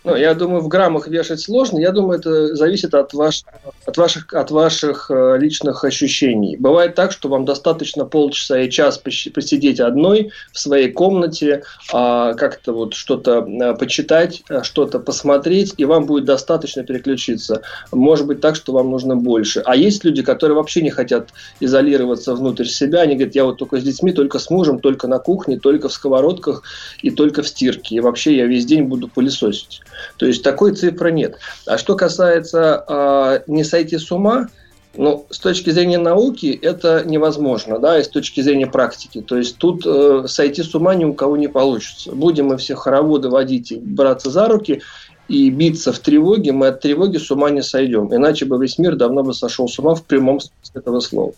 Ну, 0.04 0.16
я 0.18 0.34
думаю, 0.34 0.62
в 0.62 0.68
граммах 0.68 1.08
вешать 1.08 1.40
сложно. 1.40 1.80
Я 1.80 1.92
думаю, 1.92 2.20
это 2.20 2.56
зависит 2.56 2.94
от, 2.94 3.14
ваш, 3.14 3.44
от 3.86 3.96
ваших, 3.96 4.34
от 4.34 4.52
ваших 4.52 5.10
э, 5.10 5.38
личных 5.40 5.86
ощущений. 5.86 6.58
Бывает 6.58 6.94
так, 6.96 7.14
что 7.14 7.30
вам 7.30 7.46
достаточно 7.46 8.04
полчаса 8.04 8.60
и 8.60 8.70
час 8.70 8.98
посидеть 8.98 9.80
одной 9.80 10.32
в 10.52 10.60
своей 10.60 10.92
комнате, 10.92 11.64
а, 11.94 12.34
как-то 12.34 12.74
вот 12.74 12.96
что-то 12.96 13.48
э, 13.48 13.76
почитать, 13.76 14.44
э, 14.50 14.64
что-то 14.64 15.00
посмотреть, 15.00 15.74
и 15.78 15.86
вам 15.86 16.06
будет 16.06 16.26
достаточно 16.26 16.84
переключиться. 16.84 17.62
Может 17.94 18.28
быть 18.28 18.42
так, 18.42 18.58
что 18.58 18.74
вам 18.74 18.92
нужно 18.92 19.16
больше. 19.16 19.62
А 19.66 19.78
есть 19.78 20.04
люди, 20.04 20.22
которые 20.22 20.58
вообще 20.58 20.82
не 20.82 20.90
хотят 20.90 21.30
изолироваться 21.62 22.36
внутрь 22.36 22.66
себя. 22.66 23.02
Они 23.02 23.16
говорят, 23.16 23.36
я 23.36 23.46
вот 23.46 23.58
только 23.58 23.80
с 23.80 23.84
детьми, 23.84 24.12
только 24.12 24.40
с 24.40 24.50
мужем, 24.50 24.80
только 24.80 25.08
на 25.08 25.20
кухне, 25.20 25.58
только 25.58 25.88
в 25.88 25.94
сковородках 25.94 26.64
и 27.02 27.10
только 27.10 27.42
в 27.42 27.48
стирке. 27.48 27.96
И 27.96 28.00
вообще 28.02 28.36
я 28.36 28.48
весь 28.48 28.66
день 28.66 28.84
буду 28.84 29.08
пылесосить. 29.08 29.80
То 30.18 30.26
есть 30.26 30.44
такой 30.44 30.74
цифры 30.76 31.12
нет. 31.12 31.38
А 31.66 31.78
что 31.78 31.96
касается 31.96 32.86
э, 32.88 33.40
не 33.48 33.64
сойти 33.64 33.98
с 33.98 34.12
ума, 34.12 34.48
ну, 34.96 35.26
с 35.30 35.40
точки 35.40 35.72
зрения 35.72 35.98
науки 35.98 36.58
это 36.62 37.04
невозможно, 37.06 37.80
да, 37.80 38.00
и 38.00 38.04
с 38.04 38.08
точки 38.08 38.42
зрения 38.42 38.68
практики. 38.68 39.22
То 39.22 39.38
есть 39.38 39.58
тут 39.58 39.84
э, 39.86 40.26
сойти 40.28 40.62
с 40.62 40.76
ума 40.76 40.94
ни 40.96 41.04
у 41.06 41.14
кого 41.14 41.36
не 41.36 41.48
получится. 41.48 42.12
Будем 42.12 42.48
мы 42.48 42.58
все 42.58 42.76
хороводы 42.76 43.30
водить 43.30 43.72
и 43.72 43.78
браться 43.78 44.30
за 44.30 44.48
руки 44.48 44.82
и 45.30 45.50
биться 45.50 45.94
в 45.94 46.00
тревоге, 46.00 46.52
мы 46.52 46.68
от 46.68 46.82
тревоги 46.82 47.18
с 47.18 47.32
ума 47.32 47.50
не 47.50 47.64
сойдем. 47.64 48.14
Иначе 48.14 48.46
бы 48.46 48.62
весь 48.62 48.78
мир 48.78 48.96
давно 48.96 49.24
бы 49.24 49.34
сошел 49.34 49.68
с 49.68 49.80
ума 49.80 49.96
в 49.96 50.04
прямом 50.04 50.40
смысле 50.42 50.82
этого 50.82 51.00
слова. 51.00 51.34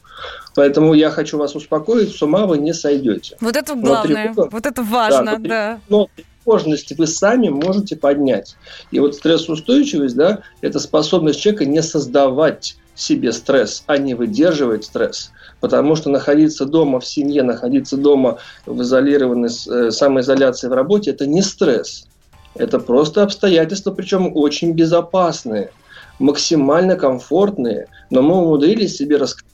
Поэтому 0.56 0.94
я 0.94 1.12
хочу 1.12 1.38
вас 1.38 1.56
успокоить, 1.56 2.14
с 2.14 2.22
ума 2.22 2.48
вы 2.48 2.58
не 2.58 2.74
сойдете. 2.74 3.38
Вот 3.40 3.56
это 3.56 3.76
Но 3.76 3.82
главное, 3.82 4.34
тревога- 4.34 4.50
вот 4.52 4.66
это 4.66 4.82
важно, 4.82 5.38
Да, 5.38 5.48
да. 5.48 5.80
но 5.88 6.10
тревожность 6.46 6.98
вы 6.98 7.08
сами 7.08 7.50
можете 7.50 7.96
поднять. 7.96 8.56
И 8.92 9.00
вот 9.00 9.16
стрессоустойчивость, 9.16 10.16
да, 10.16 10.42
это 10.62 10.80
способность 10.80 11.40
человека 11.40 11.66
не 11.66 11.82
создавать 11.82 12.78
себе 12.94 13.34
стресс, 13.34 13.84
а 13.88 13.98
не 13.98 14.14
выдерживать 14.14 14.86
стресс. 14.86 15.32
Потому 15.60 15.96
что 15.96 16.10
находиться 16.10 16.66
дома 16.66 17.00
в 17.00 17.06
семье, 17.06 17.44
находиться 17.44 17.98
дома 17.98 18.38
в 18.66 18.82
изолированной 18.82 19.50
э, 19.50 19.92
самоизоляции 19.92 20.68
в 20.68 20.74
работе, 20.74 21.12
это 21.12 21.26
не 21.26 21.42
стресс. 21.42 22.08
Это 22.54 22.80
просто 22.80 23.24
обстоятельства, 23.24 23.92
причем 23.92 24.32
очень 24.34 24.72
безопасные, 24.72 25.72
максимально 26.20 26.96
комфортные. 26.96 27.88
Но 28.10 28.22
мы 28.22 28.38
умудрились 28.38 28.96
себе 28.96 29.18
рассказать, 29.18 29.52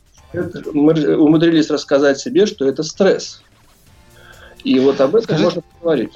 мы 0.73 1.17
умудрились 1.17 1.71
рассказать 1.71 2.19
себе, 2.19 2.45
что 2.45 2.67
это 2.67 2.83
стресс. 2.83 3.41
И 4.63 4.77
вот 4.79 5.01
об 5.01 5.15
этом 5.15 5.23
Скажите- 5.23 5.43
можно 5.43 5.61
поговорить. 5.79 6.11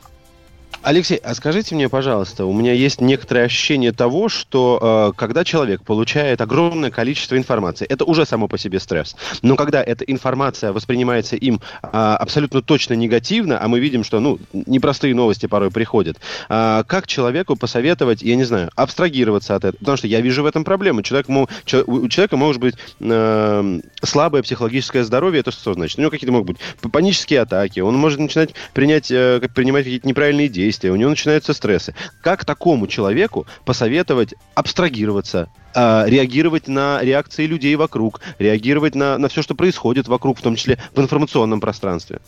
Алексей, 0.85 1.17
а 1.17 1.33
скажите 1.33 1.73
мне, 1.73 1.89
пожалуйста, 1.89 2.45
у 2.45 2.53
меня 2.53 2.71
есть 2.71 3.01
некоторое 3.01 3.45
ощущение 3.45 3.91
того, 3.91 4.29
что 4.29 5.11
э, 5.15 5.17
когда 5.17 5.43
человек 5.43 5.81
получает 5.81 6.41
огромное 6.41 6.91
количество 6.91 7.35
информации, 7.35 7.87
это 7.87 8.05
уже 8.05 8.23
само 8.23 8.47
по 8.47 8.59
себе 8.59 8.79
стресс. 8.79 9.15
Но 9.41 9.55
когда 9.55 9.81
эта 9.81 10.03
информация 10.05 10.73
воспринимается 10.73 11.37
им 11.37 11.59
а, 11.81 12.15
абсолютно 12.17 12.61
точно 12.61 12.93
негативно, 12.93 13.57
а 13.59 13.67
мы 13.67 13.79
видим, 13.79 14.03
что 14.03 14.19
ну 14.19 14.37
непростые 14.53 15.15
новости 15.15 15.47
порой 15.47 15.71
приходят, 15.71 16.17
а, 16.49 16.83
как 16.83 17.07
человеку 17.07 17.55
посоветовать, 17.55 18.21
я 18.21 18.35
не 18.35 18.43
знаю, 18.43 18.69
абстрагироваться 18.75 19.55
от 19.55 19.65
этого? 19.65 19.79
Потому 19.79 19.97
что 19.97 20.05
я 20.05 20.21
вижу 20.21 20.43
в 20.43 20.45
этом 20.45 20.63
проблему. 20.63 21.01
Человек, 21.01 21.29
мо- 21.29 21.49
чел- 21.65 21.83
у 21.87 22.07
человека 22.09 22.37
может 22.37 22.61
быть 22.61 22.75
э, 22.99 23.79
слабое 24.03 24.43
психологическое 24.43 25.03
здоровье, 25.03 25.39
это 25.39 25.49
что 25.49 25.73
значит? 25.73 25.97
У 25.97 26.01
него 26.01 26.11
какие-то 26.11 26.31
могут 26.31 26.57
быть 26.57 26.91
панические 26.91 27.41
атаки, 27.41 27.79
он 27.79 27.95
может 27.95 28.19
начинать 28.19 28.53
принять, 28.75 29.09
э, 29.09 29.41
принимать 29.55 29.85
какие-то 29.85 30.07
неправильные 30.07 30.47
действия, 30.47 30.74
у 30.83 30.95
него 30.95 31.09
начинаются 31.09 31.53
стрессы. 31.53 31.95
Как 32.21 32.45
такому 32.45 32.87
человеку 32.87 33.45
посоветовать 33.65 34.33
абстрагироваться, 34.53 35.49
э, 35.73 36.03
реагировать 36.07 36.67
на 36.67 37.01
реакции 37.01 37.45
людей 37.45 37.75
вокруг, 37.75 38.21
реагировать 38.39 38.95
на, 38.95 39.17
на 39.17 39.29
все, 39.29 39.41
что 39.41 39.55
происходит 39.55 40.07
вокруг, 40.07 40.39
в 40.39 40.41
том 40.41 40.55
числе 40.55 40.77
в 40.93 40.99
информационном 40.99 41.61
пространстве? 41.61 42.19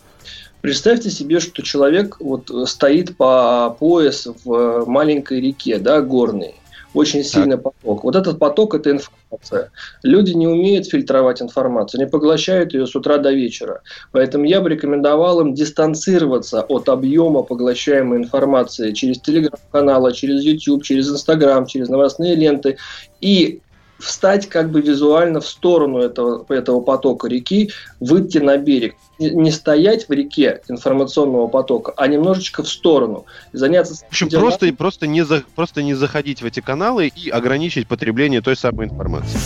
Представьте 0.62 1.10
себе, 1.10 1.40
что 1.40 1.62
человек 1.62 2.18
вот 2.20 2.52
стоит 2.68 3.16
по 3.16 3.76
пояс 3.80 4.28
в 4.44 4.54
э, 4.54 4.86
маленькой 4.86 5.42
реке, 5.42 5.78
да, 5.78 6.02
горной. 6.02 6.56
Очень 6.94 7.24
сильный 7.24 7.58
поток. 7.58 8.04
Вот 8.04 8.16
этот 8.16 8.40
поток– 8.40 8.74
это 8.76 8.92
информация. 8.92 9.72
Люди 10.04 10.32
не 10.32 10.48
умеют 10.48 10.88
фильтровать 10.88 11.42
информацию, 11.42 12.02
они 12.02 12.10
поглощают 12.10 12.74
ее 12.74 12.88
с 12.88 12.96
утра 12.96 13.18
до 13.18 13.32
вечера. 13.32 13.82
Поэтому 14.12 14.46
я 14.46 14.62
бы 14.62 14.70
рекомендовал 14.70 15.42
им 15.42 15.54
дистанцироваться 15.54 16.62
от 16.62 16.90
объема 16.90 17.44
поглощаемой 17.44 18.20
информации 18.20 18.94
через 18.94 19.20
телеграм-каналы, 19.20 20.14
через 20.14 20.44
YouTube, 20.44 20.84
через 20.84 21.12
Instagram, 21.12 21.66
через 21.66 21.90
новостные 21.90 22.36
ленты 22.36 22.78
и 23.22 23.62
встать 24.00 24.48
как 24.48 24.72
бы 24.72 24.82
визуально 24.82 25.42
в 25.42 25.48
сторону 25.48 26.00
этого, 26.00 26.46
этого 26.50 26.82
потока 26.82 27.28
реки, 27.28 27.72
выйти 28.00 28.38
на 28.38 28.58
берег. 28.58 28.96
Не, 29.20 29.32
не 29.32 29.52
стоять 29.52 30.08
в 30.08 30.12
реке 30.12 30.62
информационного 30.68 31.48
потока, 31.48 31.94
а 31.98 32.08
немножечко 32.08 32.64
в 32.64 32.70
сторону. 32.70 33.26
И 33.54 33.58
заняться... 33.58 33.96
В 33.96 34.08
общем, 34.10 34.30
делами. 34.30 34.48
просто, 34.48 34.74
просто, 34.74 35.08
не 35.08 35.24
за, 35.24 35.44
просто 35.56 35.82
не 35.82 35.96
заходить 35.96 36.42
в 36.42 36.46
эти 36.46 36.60
каналы 36.60 37.08
и 37.08 37.30
ограничить 37.30 37.88
потребление 37.88 38.42
той 38.42 38.56
самой 38.56 38.88
информации. 38.88 39.40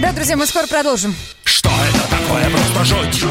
Да, 0.00 0.12
друзья, 0.12 0.36
мы 0.36 0.46
скоро 0.46 0.66
продолжим. 0.66 1.14
Что 1.44 1.70
это 1.88 2.10
такое 2.10 2.50
просто 2.50 2.84
жуть? 2.84 3.24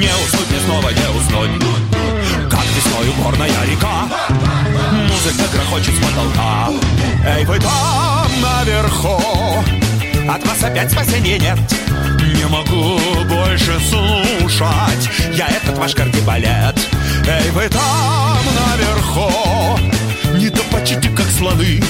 Не 0.00 0.08
уснуть, 0.24 0.50
не 0.50 0.60
снова 0.60 0.88
не 0.90 1.18
уснуть 1.18 1.62
Как 2.48 2.64
весною 2.76 3.12
горная 3.22 3.48
река 3.66 4.08
Музыка 5.08 5.50
грохочет 5.52 5.94
с 5.94 5.98
потолка 5.98 6.70
Эй, 7.26 7.44
вы 7.44 7.58
там 7.58 8.30
наверху 8.40 9.79
От 10.32 10.46
вас 10.46 10.62
опять 10.62 10.92
спасения 10.92 11.40
нет. 11.40 11.58
Не 12.36 12.46
могу 12.46 13.00
больше 13.24 13.80
слушать. 13.80 15.10
Я 15.32 15.48
этот 15.48 15.76
ваш 15.76 15.92
кардибалет. 15.92 16.78
Эй, 17.26 17.50
вы 17.50 17.68
там 17.68 18.38
наверху. 18.70 19.80
Не 20.36 20.48
топочите, 20.48 21.08
как 21.10 21.26
слоны. 21.26 21.82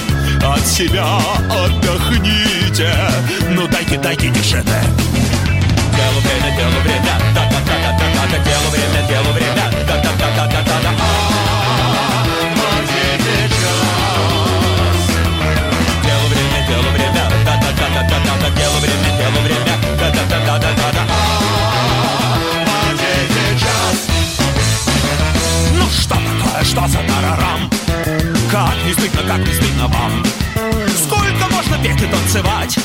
От 0.43 0.65
себя 0.65 1.19
отдохните. 1.51 2.91
Ну 3.51 3.67
дайте, 3.67 3.99
дайте 3.99 4.31
тишины 4.31 4.63
Делу 4.63 6.19
время, 6.23 6.57
делу 6.57 6.81
время, 6.81 7.19
да 7.35 7.43
да 7.43 7.59
да 7.59 7.75
да 7.77 8.07
да 8.07 8.31
да 8.31 8.43
делу 8.43 8.69
время, 8.71 9.07
делу 9.07 9.33
время, 9.33 9.40
да 20.51 20.59
да 20.59 20.67
да 20.75 20.91
да 20.91 20.91
да 20.91 21.05
да 21.05 21.05
да 21.05 22.41
Ну 25.77 25.85
что 25.89 26.15
такое, 26.15 26.63
что 26.63 26.87
за 26.87 26.97
тарарам? 26.97 27.69
Как 28.51 28.75
не 28.85 28.93
стыдно, 28.93 29.21
как 29.27 29.39
не 29.47 29.53
стыдно 29.53 29.87
вам? 29.87 30.23
Сколько 31.03 31.47
можно 31.53 31.77
петь 31.77 32.01
и 32.01 32.05
танцевать? 32.05 32.77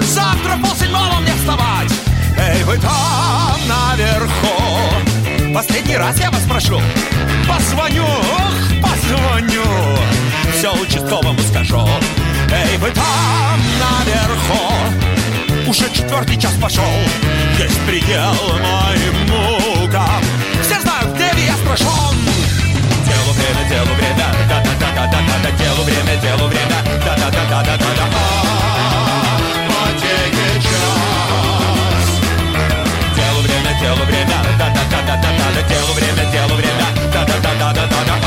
Завтра 0.00 0.56
полседьмого 0.62 1.20
мне 1.20 1.32
вставать 1.34 1.92
Эй, 2.38 2.62
вы 2.64 2.78
там 2.78 3.60
наверху 3.68 5.54
Последний 5.54 5.96
раз 5.96 6.18
я 6.18 6.30
вас 6.30 6.42
прошу 6.48 6.80
Позвоню, 7.46 8.04
ох, 8.04 8.90
позвоню 8.90 9.64
Все 10.56 10.72
участковому 10.72 11.40
скажу 11.40 11.86
Эй, 12.50 12.78
вы 12.78 12.90
там 12.90 13.60
наверху 13.80 15.21
Уже 15.72 15.90
четвертый 15.90 16.36
час 16.38 16.52
пошел. 16.60 16.84
Есть 17.58 17.80
предел 17.86 18.34
моим 18.60 19.14
мукам. 19.26 20.22
Все 20.60 20.78
знают, 20.78 21.14
где 21.14 21.46
я 21.46 21.54
спрашен 21.54 21.86
Делу 23.06 23.32
время, 23.32 23.66
делу 23.70 23.94
время, 23.94 24.34
да-да-да-да-да-да, 24.50 25.50
делу 25.52 25.82
время, 25.84 26.20
делу 26.20 26.48
время, 26.48 26.76
да-да-да-да-да-да. 27.06 28.06
Потеки 29.66 30.62
час. 30.62 32.20
Делу 33.16 33.40
время, 33.40 33.80
делу 33.80 34.04
время, 34.04 34.44
да-да-да-да-да-да, 34.58 35.62
делу 35.70 35.92
время, 35.94 36.32
делу 36.32 36.54
время, 36.54 36.86
да-да-да-да-да-да. 37.14 38.21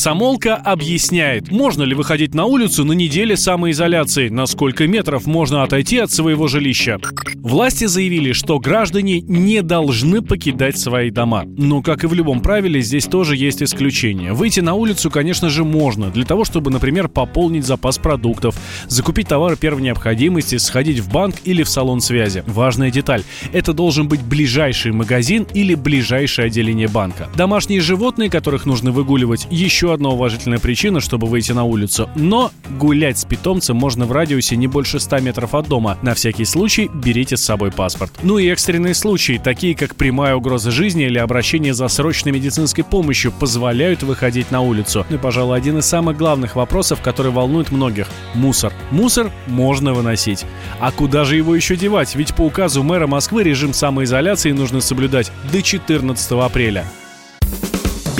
Комсомолка 0.00 0.56
объясняет, 0.56 1.50
можно 1.50 1.82
ли 1.82 1.94
выходить 1.94 2.32
на 2.32 2.46
улицу 2.46 2.86
на 2.86 2.92
неделе 2.92 3.36
самоизоляции, 3.36 4.30
на 4.30 4.46
сколько 4.46 4.86
метров 4.86 5.26
можно 5.26 5.62
отойти 5.62 5.98
от 5.98 6.10
своего 6.10 6.48
жилища. 6.48 6.98
Власти 7.42 7.86
заявили, 7.86 8.32
что 8.32 8.58
граждане 8.58 9.22
не 9.22 9.62
должны 9.62 10.20
покидать 10.20 10.78
свои 10.78 11.10
дома. 11.10 11.44
Но, 11.46 11.80
как 11.80 12.04
и 12.04 12.06
в 12.06 12.12
любом 12.12 12.40
правиле, 12.42 12.82
здесь 12.82 13.06
тоже 13.06 13.34
есть 13.34 13.62
исключения. 13.62 14.34
Выйти 14.34 14.60
на 14.60 14.74
улицу, 14.74 15.10
конечно 15.10 15.48
же, 15.48 15.64
можно, 15.64 16.10
для 16.10 16.26
того, 16.26 16.44
чтобы, 16.44 16.70
например, 16.70 17.08
пополнить 17.08 17.64
запас 17.64 17.96
продуктов, 17.96 18.56
закупить 18.88 19.28
товары 19.28 19.56
первой 19.56 19.80
необходимости, 19.80 20.58
сходить 20.58 20.98
в 20.98 21.10
банк 21.10 21.36
или 21.44 21.62
в 21.62 21.68
салон 21.70 22.02
связи. 22.02 22.44
Важная 22.46 22.90
деталь– 22.90 23.22
это 23.54 23.72
должен 23.72 24.06
быть 24.06 24.22
ближайший 24.22 24.92
магазин 24.92 25.46
или 25.54 25.74
ближайшее 25.74 26.46
отделение 26.46 26.88
банка. 26.88 27.30
Домашние 27.36 27.80
животные, 27.80 28.28
которых 28.28 28.66
нужно 28.66 28.92
выгуливать, 28.92 29.46
еще 29.50 29.94
одна 29.94 30.10
уважительная 30.10 30.58
причина, 30.58 31.00
чтобы 31.00 31.26
выйти 31.26 31.52
на 31.52 31.64
улицу. 31.64 32.10
Но 32.16 32.50
гулять 32.78 33.18
с 33.18 33.24
питомцем 33.24 33.76
можно 33.76 34.04
в 34.04 34.12
радиусе 34.12 34.56
не 34.56 34.66
больше 34.66 35.00
100 35.00 35.20
метров 35.20 35.54
от 35.54 35.68
дома. 35.68 35.96
На 36.02 36.12
всякий 36.12 36.44
случай 36.44 36.90
берите 36.92 37.29
с 37.36 37.42
собой 37.42 37.70
паспорт. 37.70 38.12
Ну 38.22 38.38
и 38.38 38.48
экстренные 38.48 38.94
случаи, 38.94 39.40
такие 39.42 39.74
как 39.74 39.94
прямая 39.96 40.34
угроза 40.34 40.70
жизни 40.70 41.04
или 41.04 41.18
обращение 41.18 41.74
за 41.74 41.88
срочной 41.88 42.32
медицинской 42.32 42.84
помощью, 42.84 43.32
позволяют 43.32 44.02
выходить 44.02 44.50
на 44.50 44.60
улицу. 44.60 45.06
Ну 45.08 45.16
и, 45.16 45.18
пожалуй, 45.18 45.56
один 45.56 45.78
из 45.78 45.86
самых 45.86 46.16
главных 46.16 46.56
вопросов, 46.56 47.00
который 47.02 47.32
волнует 47.32 47.70
многих– 47.70 48.08
мусор. 48.34 48.72
Мусор 48.90 49.30
можно 49.46 49.92
выносить. 49.92 50.44
А 50.80 50.92
куда 50.92 51.24
же 51.24 51.36
его 51.36 51.54
еще 51.54 51.76
девать? 51.76 52.14
Ведь 52.14 52.34
по 52.34 52.42
указу 52.42 52.82
мэра 52.82 53.06
Москвы 53.06 53.42
режим 53.42 53.72
самоизоляции 53.72 54.52
нужно 54.52 54.80
соблюдать 54.80 55.32
до 55.52 55.62
14 55.62 56.32
апреля. 56.32 56.84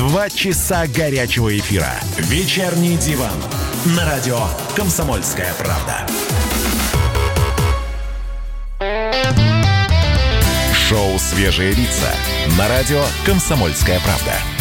Два 0.00 0.30
часа 0.30 0.86
горячего 0.86 1.54
эфира. 1.58 1.92
Вечерний 2.16 2.96
диван. 2.96 3.34
На 3.94 4.06
радио 4.06 4.40
«Комсомольская 4.74 5.52
правда». 5.58 6.06
Шоу 10.88 11.18
«Свежие 11.18 11.72
лица» 11.72 12.10
на 12.56 12.66
радио 12.68 13.04
«Комсомольская 13.26 14.00
правда». 14.00 14.59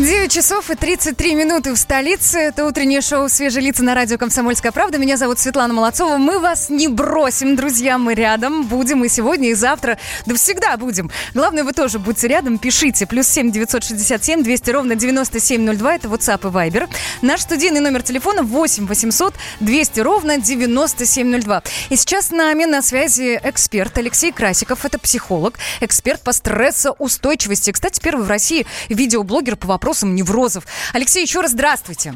9 0.00 0.32
часов 0.32 0.70
и 0.70 0.74
33 0.74 1.34
минуты 1.34 1.70
в 1.74 1.76
столице. 1.76 2.38
Это 2.38 2.64
утреннее 2.64 3.02
шоу 3.02 3.28
«Свежие 3.28 3.62
лица» 3.62 3.84
на 3.84 3.94
радио 3.94 4.16
«Комсомольская 4.16 4.72
правда». 4.72 4.96
Меня 4.96 5.18
зовут 5.18 5.38
Светлана 5.38 5.74
Молодцова. 5.74 6.16
Мы 6.16 6.38
вас 6.38 6.70
не 6.70 6.88
бросим, 6.88 7.56
друзья. 7.56 7.98
Мы 7.98 8.14
рядом 8.14 8.64
будем 8.64 9.04
и 9.04 9.08
сегодня, 9.10 9.50
и 9.50 9.54
завтра. 9.54 9.98
Да 10.24 10.34
всегда 10.34 10.78
будем. 10.78 11.10
Главное, 11.34 11.62
вы 11.62 11.74
тоже 11.74 11.98
будьте 11.98 12.26
рядом. 12.26 12.56
Пишите. 12.56 13.06
Плюс 13.06 13.28
7 13.28 13.52
967 13.52 14.42
200 14.42 14.70
ровно 14.70 14.94
9702. 14.94 15.94
Это 15.94 16.08
WhatsApp 16.08 16.48
и 16.48 16.50
Viber. 16.50 16.88
Наш 17.20 17.42
студийный 17.42 17.80
номер 17.80 18.02
телефона 18.02 18.42
8 18.44 18.86
800 18.86 19.34
200 19.60 20.00
ровно 20.00 20.38
9702. 20.38 21.62
И 21.90 21.96
сейчас 21.96 22.28
с 22.28 22.30
нами 22.30 22.64
на 22.64 22.80
связи 22.80 23.38
эксперт 23.44 23.98
Алексей 23.98 24.32
Красиков. 24.32 24.86
Это 24.86 24.98
психолог, 24.98 25.58
эксперт 25.82 26.22
по 26.22 26.32
стрессоустойчивости. 26.32 27.72
Кстати, 27.72 28.00
первый 28.02 28.24
в 28.24 28.28
России 28.30 28.64
видеоблогер 28.88 29.56
по 29.56 29.81
вопросам 29.82 30.14
неврозов. 30.14 30.64
Алексей, 30.94 31.22
еще 31.22 31.40
раз 31.40 31.50
здравствуйте. 31.50 32.14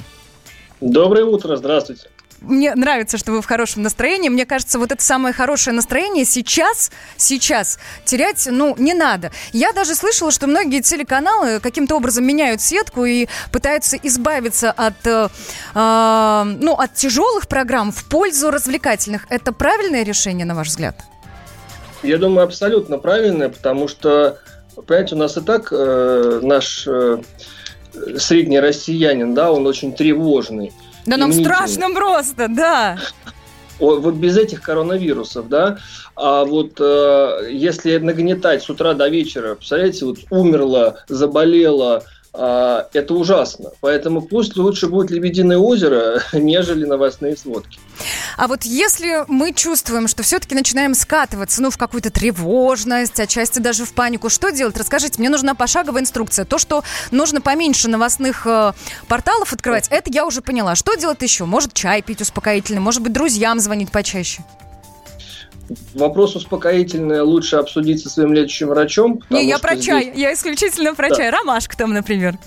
Доброе 0.81 1.24
утро, 1.24 1.57
здравствуйте. 1.57 2.09
Мне 2.40 2.74
нравится, 2.74 3.18
что 3.18 3.33
вы 3.33 3.42
в 3.42 3.46
хорошем 3.46 3.83
настроении. 3.83 4.29
Мне 4.29 4.46
кажется, 4.46 4.79
вот 4.79 4.92
это 4.92 5.02
самое 5.02 5.35
хорошее 5.35 5.74
настроение 5.74 6.24
сейчас, 6.24 6.92
сейчас 7.16 7.81
терять, 8.05 8.46
ну, 8.48 8.76
не 8.79 8.94
надо. 8.94 9.33
Я 9.52 9.72
даже 9.72 9.96
слышала, 9.96 10.31
что 10.31 10.46
многие 10.46 10.81
телеканалы 10.81 11.59
каким-то 11.59 11.96
образом 11.96 12.24
меняют 12.24 12.61
сетку 12.61 13.05
и 13.05 13.26
пытаются 13.50 13.96
избавиться 13.96 14.70
от, 14.70 15.05
э, 15.07 15.29
э, 15.74 16.42
ну, 16.61 16.74
от 16.74 16.94
тяжелых 16.94 17.48
программ 17.48 17.90
в 17.90 18.05
пользу 18.05 18.52
развлекательных. 18.52 19.26
Это 19.29 19.52
правильное 19.52 20.05
решение, 20.05 20.46
на 20.46 20.55
ваш 20.55 20.68
взгляд? 20.68 21.00
Я 22.05 22.18
думаю, 22.18 22.44
абсолютно 22.44 22.98
правильное, 22.98 23.48
потому 23.48 23.88
что, 23.88 24.38
понимаете, 24.87 25.14
у 25.16 25.18
нас 25.18 25.37
и 25.37 25.40
так 25.40 25.72
э, 25.72 26.40
наш 26.42 26.87
э, 26.87 27.18
средний 28.18 28.61
россиянин, 28.61 29.35
да, 29.35 29.52
он 29.52 29.66
очень 29.66 29.92
тревожный. 29.92 30.72
Да 31.06 31.16
нам 31.16 31.32
страшно 31.32 31.90
просто, 31.90 32.48
да. 32.48 32.98
Вот 33.78 34.14
без 34.14 34.38
этих 34.38 34.62
коронавирусов, 34.62 35.48
да, 35.48 35.78
а 36.16 36.46
вот 36.46 36.80
э, 36.80 37.48
если 37.50 37.98
нагнетать 37.98 38.62
с 38.62 38.70
утра 38.70 38.94
до 38.94 39.09
вечера, 39.09 39.54
представляете, 39.54 40.06
вот 40.06 40.18
умерло, 40.30 41.00
заболело, 41.09 42.02
э, 42.37 42.83
это 42.92 43.14
ужасно. 43.14 43.70
Поэтому 43.81 44.22
пусть 44.22 44.57
лучше 44.57 44.88
будет 44.88 45.11
Лебединое 45.11 45.59
озеро, 45.59 46.22
нежели 46.33 46.85
новостные 46.85 47.37
сводки. 47.37 47.79
А 48.37 48.49
вот 48.49 48.64
если 48.64 49.25
мы 49.29 49.53
чувствуем, 49.53 50.09
что 50.09 50.22
все-таки 50.22 50.55
начинаем 50.55 50.94
скатываться, 50.94 51.62
ну, 51.62 51.70
в 51.70 51.79
какую-то 51.79 52.11
тревожность, 52.11 53.18
отчасти 53.18 53.59
даже 53.59 53.85
в 53.85 53.92
панику, 53.94 54.29
что 54.29 54.51
делать? 54.51 54.77
Расскажите, 54.77 55.18
мне 55.18 55.31
нужна 55.31 55.55
пошаговая 55.55 56.03
инструкция. 56.03 56.44
То, 56.44 56.59
что 56.59 56.85
нужно 57.11 57.40
поменьше 57.40 57.88
новостных 57.88 58.46
э, 58.46 58.72
порталов 59.09 59.53
открывать, 59.53 59.88
это 59.90 60.11
я 60.12 60.27
уже 60.27 60.42
поняла. 60.42 60.75
Что 60.75 60.94
делать 60.94 61.22
еще? 61.22 61.44
Может, 61.44 61.72
чай 61.72 62.03
пить 62.03 62.20
успокоительный, 62.20 62.81
может 62.81 63.03
быть, 63.03 63.12
друзьям 63.12 63.61
звонить 63.61 63.90
почаще? 63.90 64.42
Вопрос 65.94 66.37
успокоительный 66.37 67.22
лучше 67.22 67.57
обсудить 67.57 68.02
со 68.02 68.09
своим 68.09 68.33
лечащим 68.33 68.68
врачом. 68.68 69.22
Не, 69.31 69.46
я 69.46 69.59
про 69.59 69.74
здесь- 69.74 69.87
чай, 69.87 70.12
я 70.14 70.33
исключительно 70.33 70.94
про 70.94 71.09
Да. 71.09 71.16
чай. 71.16 71.31
Ромашка 71.31 71.76
там, 71.76 71.92
например. 71.92 72.38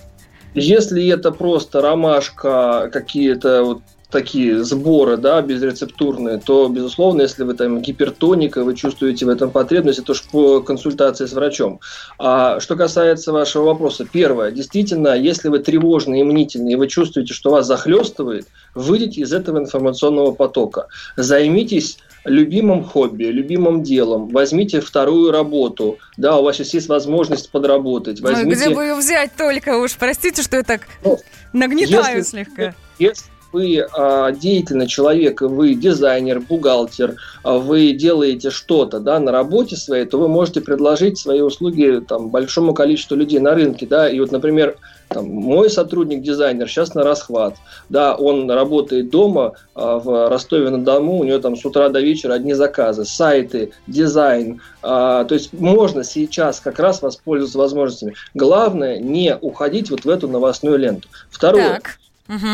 Если 0.56 1.08
это 1.10 1.32
просто 1.32 1.82
ромашка, 1.82 2.90
какие-то 2.92 3.64
вот 3.64 3.82
такие 4.10 4.64
сборы, 4.64 5.18
да, 5.18 5.40
безрецептурные, 5.44 6.40
то, 6.44 6.68
безусловно, 6.68 7.22
если 7.22 7.44
вы 7.44 7.54
там 7.54 7.80
гипертоника, 7.80 8.64
вы 8.64 8.76
чувствуете 8.76 9.28
в 9.28 9.30
этом 9.30 9.52
потребность, 9.52 10.00
это 10.00 10.14
уж 10.14 10.24
по 10.24 10.62
консультации 10.62 11.28
с 11.28 11.34
врачом. 11.34 11.80
А 12.18 12.60
что 12.60 12.76
касается 12.76 13.32
вашего 13.32 13.66
вопроса, 13.66 14.08
первое, 14.12 14.50
действительно, 14.50 15.10
если 15.10 15.50
вы 15.50 15.60
тревожный 15.60 16.22
и 16.22 16.24
мнительный, 16.24 16.72
и 16.74 16.76
вы 16.76 16.88
чувствуете, 16.88 17.36
что 17.36 17.52
вас 17.52 17.68
захлестывает, 17.68 18.48
выйдите 18.74 19.22
из 19.22 19.32
этого 19.32 19.60
информационного 19.60 20.32
потока. 20.32 20.88
Займитесь 21.16 22.00
любимым 22.26 22.84
хобби, 22.84 23.26
любимым 23.26 23.84
делом, 23.84 24.28
возьмите 24.30 24.82
вторую 24.82 25.32
работу, 25.32 25.98
да, 26.18 26.38
у 26.38 26.44
вас 26.44 26.58
сейчас 26.58 26.74
есть 26.74 26.90
возможность 26.90 27.50
подработать. 27.52 28.22
Возьмите... 28.22 28.48
Ой, 28.48 28.56
где 28.56 28.76
бы 28.76 28.84
ее 28.84 28.96
взять 28.96 29.32
только 29.36 29.78
уж, 29.78 29.96
простите, 29.96 30.42
что 30.42 30.58
я 30.58 30.64
так 30.64 30.88
ну, 31.04 31.18
нагнетаю 31.54 32.18
если, 32.18 32.44
слегка. 32.44 32.76
Если 32.98 33.26
вы 33.52 33.86
а, 33.94 34.32
деятельный 34.32 34.88
человек, 34.88 35.42
вы 35.42 35.76
дизайнер, 35.76 36.40
бухгалтер, 36.40 37.16
а 37.44 37.58
вы 37.58 37.94
делаете 37.94 38.50
что-то 38.50 39.00
да, 39.00 39.20
на 39.20 39.32
работе 39.32 39.76
своей, 39.76 40.06
то 40.06 40.18
вы 40.18 40.28
можете 40.28 40.62
предложить 40.62 41.18
свои 41.18 41.42
услуги 41.42 42.02
там, 42.08 42.30
большому 42.30 42.74
количеству 42.74 43.16
людей 43.16 43.40
на 43.40 43.54
рынке. 43.54 43.86
Да? 43.86 44.10
И 44.10 44.20
вот, 44.20 44.32
например, 44.32 44.78
там, 45.10 45.28
мой 45.28 45.72
сотрудник 45.72 46.22
дизайнер 46.22 46.70
сейчас 46.70 46.94
на 46.94 47.04
расхват, 47.04 47.56
да, 47.90 48.16
он 48.16 48.50
работает 48.50 49.10
дома 49.10 49.54
а, 49.74 49.98
в 49.98 50.30
Ростове-на-Дону, 50.30 51.18
у 51.18 51.24
него 51.24 51.40
там 51.40 51.56
с 51.56 51.66
утра 51.66 51.90
до 51.90 52.00
вечера 52.00 52.34
одни 52.34 52.54
заказы, 52.54 53.06
сайты, 53.06 53.72
дизайн, 53.88 54.62
а, 54.84 55.24
то 55.24 55.34
есть 55.34 55.52
можно 55.52 56.04
сейчас 56.04 56.60
как 56.60 56.78
раз 56.78 57.02
воспользоваться 57.02 57.58
возможностями. 57.58 58.14
Главное 58.36 59.00
не 59.00 59.36
уходить 59.36 59.90
вот 59.90 60.06
в 60.06 60.10
эту 60.10 60.28
новостную 60.28 60.78
ленту. 60.78 61.08
Второе, 61.32 61.82
так. 61.82 62.00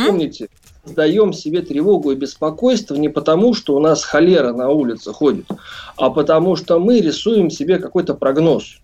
помните, 0.08 0.48
создаем 0.86 1.34
себе 1.34 1.62
тревогу 1.62 2.12
и 2.12 2.16
беспокойство 2.16 2.96
не 2.96 3.10
потому, 3.10 3.54
что 3.54 3.76
у 3.76 3.80
нас 3.80 4.04
холера 4.04 4.54
на 4.54 4.70
улице 4.70 5.12
ходит, 5.12 5.46
а 5.98 6.10
потому 6.10 6.56
что 6.56 6.80
мы 6.80 7.00
рисуем 7.00 7.50
себе 7.50 7.80
какой-то 7.80 8.14
прогноз. 8.14 8.78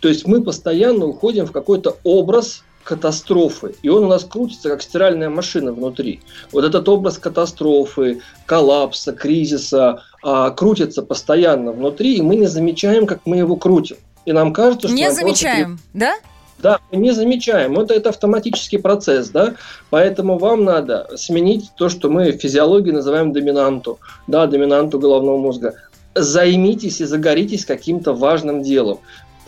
То 0.00 0.08
есть 0.08 0.26
мы 0.26 0.42
постоянно 0.42 1.06
уходим 1.06 1.46
в 1.46 1.52
какой-то 1.52 1.96
образ 2.04 2.62
катастрофы, 2.84 3.74
и 3.82 3.88
он 3.88 4.04
у 4.04 4.08
нас 4.08 4.24
крутится, 4.24 4.70
как 4.70 4.82
стиральная 4.82 5.28
машина 5.28 5.72
внутри. 5.72 6.20
Вот 6.52 6.64
этот 6.64 6.88
образ 6.88 7.18
катастрофы, 7.18 8.22
коллапса, 8.46 9.12
кризиса 9.12 10.02
а, 10.22 10.50
крутится 10.50 11.02
постоянно 11.02 11.72
внутри, 11.72 12.16
и 12.16 12.22
мы 12.22 12.36
не 12.36 12.46
замечаем, 12.46 13.06
как 13.06 13.20
мы 13.26 13.36
его 13.36 13.56
крутим. 13.56 13.98
И 14.24 14.32
нам 14.32 14.52
кажется, 14.52 14.88
что... 14.88 14.96
Не 14.96 15.10
замечаем, 15.12 15.78
просто... 15.78 15.88
да? 15.92 16.14
Да, 16.58 16.80
мы 16.90 16.98
не 16.98 17.12
замечаем. 17.12 17.78
Это, 17.78 17.94
это 17.94 18.08
автоматический 18.10 18.78
процесс, 18.78 19.28
да. 19.30 19.54
Поэтому 19.90 20.38
вам 20.38 20.64
надо 20.64 21.08
сменить 21.16 21.70
то, 21.76 21.88
что 21.88 22.10
мы 22.10 22.32
в 22.32 22.40
физиологии 22.40 22.90
называем 22.90 23.32
доминанту, 23.32 23.98
да, 24.26 24.46
доминанту 24.46 24.98
головного 24.98 25.38
мозга. 25.38 25.74
Займитесь 26.14 27.00
и 27.00 27.04
загоритесь 27.04 27.64
каким-то 27.64 28.12
важным 28.12 28.62
делом. 28.62 28.98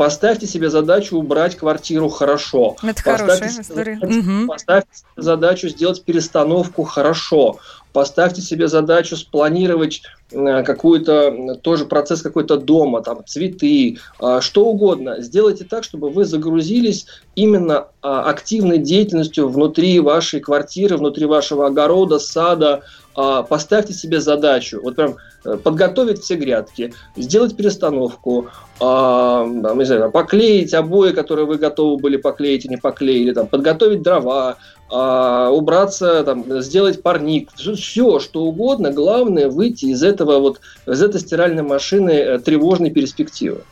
Поставьте 0.01 0.47
себе 0.47 0.71
задачу 0.71 1.19
убрать 1.19 1.57
квартиру 1.57 2.09
хорошо. 2.09 2.75
Это 2.83 3.03
поставьте 3.05 3.23
хорошая 3.23 3.61
история. 3.61 3.99
Задачу, 4.01 4.19
угу. 4.19 4.47
Поставьте 4.47 4.89
себе 4.95 5.23
задачу 5.23 5.69
сделать 5.69 6.03
перестановку 6.05 6.85
хорошо. 6.85 7.59
Поставьте 7.93 8.41
себе 8.41 8.69
задачу 8.69 9.17
спланировать 9.17 10.01
э, 10.33 10.63
какую-то 10.63 11.57
тоже 11.61 11.85
процесс 11.85 12.23
какой-то 12.23 12.57
дома, 12.57 13.03
там 13.03 13.27
цветы, 13.27 13.99
э, 14.23 14.39
что 14.41 14.65
угодно. 14.65 15.21
Сделайте 15.21 15.65
так, 15.65 15.85
чтобы 15.85 16.09
вы 16.09 16.25
загрузились 16.25 17.05
именно 17.35 17.89
а, 18.01 18.23
активной 18.31 18.79
деятельностью 18.79 19.51
внутри 19.51 20.01
вашей 20.01 20.41
квартиры, 20.41 20.97
внутри 20.97 21.27
вашего 21.27 21.67
огорода, 21.67 22.19
сада. 22.19 22.85
А, 23.15 23.43
поставьте 23.43 23.93
себе 23.93 24.21
задачу, 24.21 24.81
вот 24.83 24.95
прям 24.95 25.17
э, 25.45 25.57
подготовить 25.57 26.21
все 26.21 26.37
грядки, 26.37 26.95
сделать 27.17 27.57
перестановку, 27.57 28.49
а, 28.79 29.45
не 29.47 29.85
знаю, 29.85 30.13
поклеить 30.13 30.73
обои, 30.75 31.11
которые 31.11 31.47
вы 31.47 31.57
готовы 31.57 32.01
были 32.01 32.17
поклеить 32.17 32.65
и 32.65 32.69
не 32.69 32.77
поклеили, 32.77 33.33
там, 33.33 33.49
подготовить 33.49 34.03
дрова, 34.03 34.59
а, 34.89 35.51
убраться, 35.51 36.23
там, 36.23 36.45
сделать 36.63 37.03
парник, 37.03 37.51
все, 37.57 38.21
что 38.21 38.43
угодно. 38.43 38.93
Главное 38.93 39.49
выйти 39.49 39.87
из 39.87 40.05
этого 40.05 40.39
вот, 40.39 40.61
из 40.87 41.03
этой 41.03 41.21
стиральной 41.21 41.65
машины 41.65 42.11
э, 42.11 42.39
тревожной 42.39 42.91
перспективы. 42.91 43.63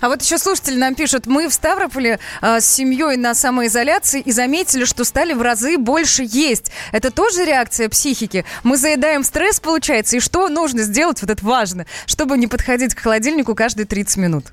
А 0.00 0.08
вот 0.08 0.22
еще 0.22 0.38
слушатели 0.38 0.76
нам 0.76 0.94
пишут, 0.94 1.26
мы 1.26 1.48
в 1.48 1.52
Ставрополе 1.54 2.18
э, 2.42 2.60
с 2.60 2.66
семьей 2.66 3.16
на 3.16 3.34
самоизоляции 3.34 4.20
и 4.20 4.32
заметили, 4.32 4.84
что 4.84 5.04
стали 5.04 5.32
в 5.32 5.42
разы 5.42 5.78
больше 5.78 6.24
есть. 6.26 6.70
Это 6.92 7.10
тоже 7.10 7.44
реакция 7.44 7.88
психики? 7.88 8.44
Мы 8.62 8.76
заедаем 8.76 9.24
стресс, 9.24 9.60
получается, 9.60 10.16
и 10.16 10.20
что 10.20 10.48
нужно 10.48 10.82
сделать, 10.82 11.20
вот 11.20 11.30
это 11.30 11.44
важно, 11.44 11.86
чтобы 12.06 12.36
не 12.38 12.46
подходить 12.46 12.94
к 12.94 13.00
холодильнику 13.00 13.54
каждые 13.54 13.86
30 13.86 14.16
минут? 14.18 14.46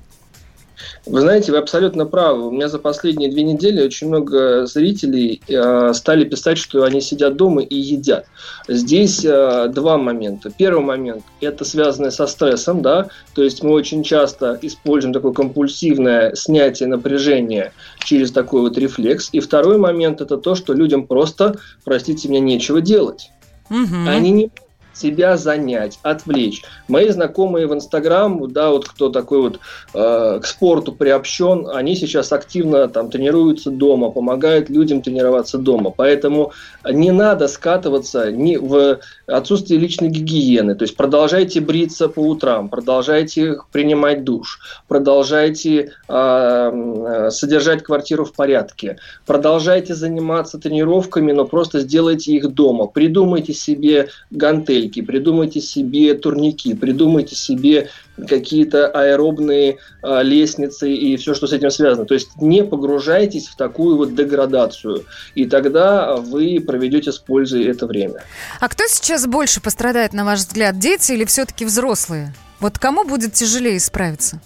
Вы 1.06 1.20
знаете, 1.20 1.52
вы 1.52 1.58
абсолютно 1.58 2.06
правы. 2.06 2.48
У 2.48 2.50
меня 2.50 2.68
за 2.68 2.78
последние 2.78 3.30
две 3.30 3.42
недели 3.42 3.82
очень 3.82 4.08
много 4.08 4.66
зрителей 4.66 5.42
э, 5.48 5.92
стали 5.94 6.24
писать, 6.24 6.58
что 6.58 6.84
они 6.84 7.00
сидят 7.00 7.36
дома 7.36 7.62
и 7.62 7.76
едят. 7.76 8.26
Здесь 8.68 9.24
э, 9.24 9.68
два 9.68 9.98
момента. 9.98 10.50
Первый 10.50 10.84
момент– 10.84 11.24
это 11.40 11.64
связанное 11.64 12.10
со 12.10 12.26
стрессом, 12.26 12.82
да, 12.82 13.08
то 13.34 13.42
есть 13.42 13.62
мы 13.62 13.72
очень 13.72 14.02
часто 14.02 14.58
используем 14.62 15.12
такое 15.12 15.32
компульсивное 15.32 16.34
снятие 16.34 16.88
напряжения 16.88 17.72
через 18.04 18.30
такой 18.30 18.62
вот 18.62 18.78
рефлекс. 18.78 19.28
И 19.32 19.40
второй 19.40 19.78
момент– 19.78 20.20
это 20.22 20.36
то, 20.36 20.54
что 20.54 20.72
людям 20.72 21.06
просто, 21.06 21.56
простите 21.84 22.28
меня, 22.28 22.40
нечего 22.40 22.80
делать. 22.80 23.30
Угу. 23.70 24.08
Они 24.08 24.30
не 24.30 24.50
себя 24.92 25.36
занять, 25.36 25.98
отвлечь. 26.02 26.62
Мои 26.88 27.08
знакомые 27.08 27.66
в 27.66 27.74
Инстаграм, 27.74 28.52
да, 28.52 28.70
вот 28.70 28.88
кто 28.88 29.08
такой 29.08 29.40
вот 29.40 29.60
э, 29.94 30.40
к 30.42 30.46
спорту 30.46 30.92
приобщен, 30.92 31.68
они 31.72 31.96
сейчас 31.96 32.32
активно 32.32 32.88
там 32.88 33.10
тренируются 33.10 33.70
дома, 33.70 34.10
помогают 34.10 34.68
людям 34.68 35.02
тренироваться 35.02 35.58
дома. 35.58 35.90
Поэтому 35.90 36.52
не 36.88 37.10
надо 37.10 37.48
скатываться 37.48 38.30
ни 38.30 38.56
в 38.56 39.00
отсутствие 39.26 39.80
личной 39.80 40.08
гигиены. 40.08 40.74
То 40.74 40.82
есть 40.82 40.96
продолжайте 40.96 41.60
бриться 41.60 42.08
по 42.08 42.20
утрам, 42.20 42.68
продолжайте 42.68 43.56
принимать 43.72 44.24
душ, 44.24 44.60
продолжайте 44.88 45.92
э, 46.08 47.28
содержать 47.30 47.82
квартиру 47.82 48.24
в 48.24 48.32
порядке, 48.32 48.98
продолжайте 49.26 49.94
заниматься 49.94 50.58
тренировками, 50.58 51.32
но 51.32 51.44
просто 51.46 51.80
сделайте 51.80 52.32
их 52.32 52.52
дома. 52.52 52.86
Придумайте 52.86 53.54
себе 53.54 54.08
гантель 54.30 54.82
гантельки, 54.92 55.02
придумайте 55.02 55.60
себе 55.60 56.14
турники, 56.14 56.74
придумайте 56.74 57.34
себе 57.34 57.88
какие-то 58.28 58.88
аэробные 58.88 59.78
э, 60.02 60.22
лестницы 60.22 60.92
и 60.92 61.16
все, 61.16 61.34
что 61.34 61.46
с 61.46 61.52
этим 61.52 61.70
связано. 61.70 62.04
То 62.06 62.14
есть 62.14 62.40
не 62.40 62.64
погружайтесь 62.64 63.48
в 63.48 63.56
такую 63.56 63.96
вот 63.96 64.14
деградацию, 64.14 65.04
и 65.34 65.46
тогда 65.46 66.16
вы 66.16 66.60
проведете 66.60 67.12
с 67.12 67.18
пользой 67.18 67.64
это 67.64 67.86
время. 67.86 68.22
А 68.60 68.68
кто 68.68 68.84
сейчас 68.86 69.26
больше 69.26 69.60
пострадает, 69.60 70.12
на 70.12 70.24
ваш 70.24 70.40
взгляд, 70.40 70.78
дети 70.78 71.12
или 71.12 71.24
все-таки 71.24 71.64
взрослые? 71.64 72.34
Вот 72.60 72.78
кому 72.78 73.04
будет 73.04 73.32
тяжелее 73.32 73.80
справиться? 73.80 74.40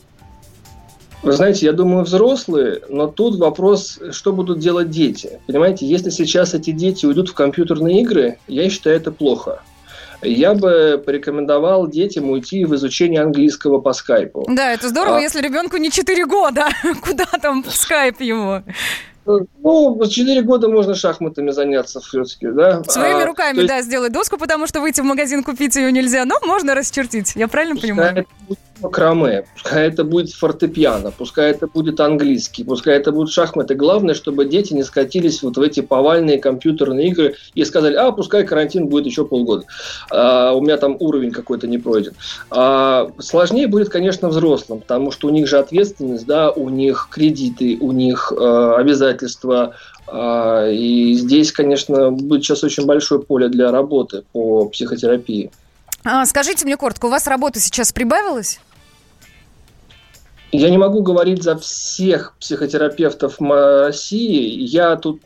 Вы 1.23 1.33
знаете, 1.33 1.67
я 1.67 1.73
думаю, 1.73 2.05
взрослые, 2.05 2.83
но 2.89 3.09
тут 3.09 3.37
вопрос, 3.39 3.99
что 4.13 4.33
будут 4.33 4.61
делать 4.61 4.91
дети. 4.91 5.41
Понимаете, 5.49 5.85
если 5.87 6.11
сейчас 6.11 6.55
эти 6.55 6.71
дети 6.71 7.05
уйдут 7.05 7.31
в 7.31 7.35
компьютерные 7.35 8.03
игры, 8.03 8.39
я 8.47 8.71
считаю 8.71 8.97
это 8.97 9.11
плохо 9.11 9.61
я 10.23 10.55
бы 10.55 11.03
порекомендовал 11.05 11.89
детям 11.89 12.31
уйти 12.31 12.65
в 12.65 12.75
изучение 12.75 13.23
английского 13.23 13.81
по 13.81 13.93
скайпу. 13.93 14.47
Да, 14.49 14.73
это 14.73 14.89
здорово, 14.89 15.19
а... 15.19 15.21
если 15.21 15.41
ребенку 15.41 15.77
не 15.77 15.91
4 15.91 16.27
года. 16.27 16.69
Куда 17.05 17.27
там 17.41 17.65
скайп 17.69 18.21
ему? 18.21 18.63
Ну, 19.27 19.95
в 19.95 20.09
4 20.09 20.43
года 20.43 20.69
можно 20.69 20.95
шахматами 20.95 21.51
заняться 21.51 22.01
все-таки, 22.01 22.47
да? 22.49 22.85
Своими 22.85 23.23
а, 23.23 23.27
руками, 23.27 23.57
есть... 23.57 23.69
да, 23.69 23.83
сделать 23.83 24.13
доску, 24.13 24.39
потому 24.39 24.69
что 24.69 24.81
выйти 24.81 25.01
в 25.01 25.05
магазин 25.05 25.43
купить 25.43 25.75
ее 25.75 25.91
нельзя, 25.91 26.25
но 26.25 26.37
можно 26.45 26.75
расчертить. 26.75 27.33
Я 27.35 27.49
правильно 27.49 27.75
понимаю? 27.77 28.27
Макраме, 28.81 29.45
пускай 29.55 29.89
это 29.89 30.05
будет 30.05 30.31
фортепиано, 30.31 31.11
пускай 31.11 31.51
это 31.51 31.67
будет 31.67 32.01
английский, 32.01 32.65
пускай 32.65 32.97
это 32.97 33.12
будут 33.12 33.33
шахматы. 33.33 33.75
Главное, 33.75 34.15
чтобы 34.15 34.45
дети 34.45 34.73
не 34.73 34.83
скатились 34.83 35.43
вот 35.43 35.57
в 35.57 35.62
эти 35.62 35.81
повальные 35.81 36.39
компьютерные 36.39 37.09
игры 37.09 37.37
и 37.55 37.65
сказали, 37.65 37.95
а, 37.95 38.12
пускай 38.12 38.45
карантин 38.45 38.89
будет 38.89 39.07
еще 39.07 39.25
полгода. 39.25 39.65
А, 40.11 40.53
у 40.53 40.61
меня 40.61 40.77
там 40.77 40.97
уровень 41.01 41.31
какой-то 41.31 41.67
не 41.67 41.79
пройден. 41.79 42.12
А, 42.51 43.11
сложнее 43.19 43.67
будет, 43.67 43.89
конечно, 43.89 44.29
взрослым, 44.29 44.81
потому 44.81 45.11
что 45.11 45.29
у 45.29 45.31
них 45.31 45.47
же 45.47 45.59
ответственность, 45.59 46.27
да, 46.27 46.51
у 46.51 46.69
них 46.69 47.09
кредиты, 47.11 47.79
у 47.81 47.93
них 47.93 48.33
а, 48.37 48.77
обязательства, 48.77 49.75
и 50.09 51.15
здесь, 51.19 51.51
конечно, 51.51 52.12
будет 52.12 52.45
сейчас 52.45 52.62
очень 52.62 52.87
большое 52.87 53.21
поле 53.21 53.49
для 53.49 53.73
работы 53.73 54.23
по 54.33 54.67
психотерапии. 54.69 55.51
А, 56.09 56.25
скажите 56.25 56.65
мне 56.65 56.77
коротко, 56.77 57.07
у 57.07 57.09
вас 57.09 57.27
работы 57.27 57.59
сейчас 57.59 57.93
прибавилось? 57.93 58.61
Я 60.53 60.71
не 60.71 60.79
могу 60.79 61.03
говорить 61.03 61.43
за 61.43 61.57
всех 61.59 62.35
психотерапевтов 62.39 63.41
России. 63.41 64.63
Я 64.63 64.97
тут 64.97 65.21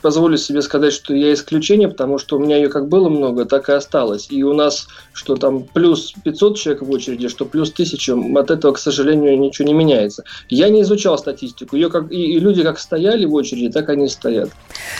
позволю 0.00 0.36
себе 0.36 0.62
сказать, 0.62 0.92
что 0.92 1.14
я 1.14 1.34
исключение, 1.34 1.88
потому 1.88 2.18
что 2.18 2.36
у 2.36 2.38
меня 2.38 2.56
ее 2.56 2.68
как 2.68 2.88
было 2.88 3.08
много, 3.08 3.44
так 3.44 3.68
и 3.68 3.72
осталось. 3.72 4.28
И 4.30 4.44
у 4.44 4.54
нас, 4.54 4.86
что 5.12 5.34
там 5.36 5.64
плюс 5.64 6.14
500 6.22 6.56
человек 6.56 6.82
в 6.82 6.90
очереди, 6.90 7.28
что 7.28 7.44
плюс 7.44 7.72
1000, 7.72 8.38
от 8.38 8.50
этого, 8.50 8.72
к 8.72 8.78
сожалению, 8.78 9.38
ничего 9.38 9.66
не 9.66 9.74
меняется. 9.74 10.24
Я 10.48 10.68
не 10.68 10.82
изучал 10.82 11.18
статистику. 11.18 11.74
Ее 11.74 11.90
как, 11.90 12.10
и, 12.12 12.36
и 12.36 12.38
люди 12.38 12.62
как 12.62 12.78
стояли 12.78 13.26
в 13.26 13.34
очереди, 13.34 13.70
так 13.70 13.88
они 13.88 14.08
стоят. 14.08 14.50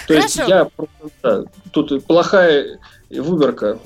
То 0.08 0.14
Хорошо. 0.14 0.22
есть 0.22 0.36
я 0.48 0.68
да, 1.22 1.44
тут 1.70 2.04
плохая 2.04 2.80
выборка 3.10 3.78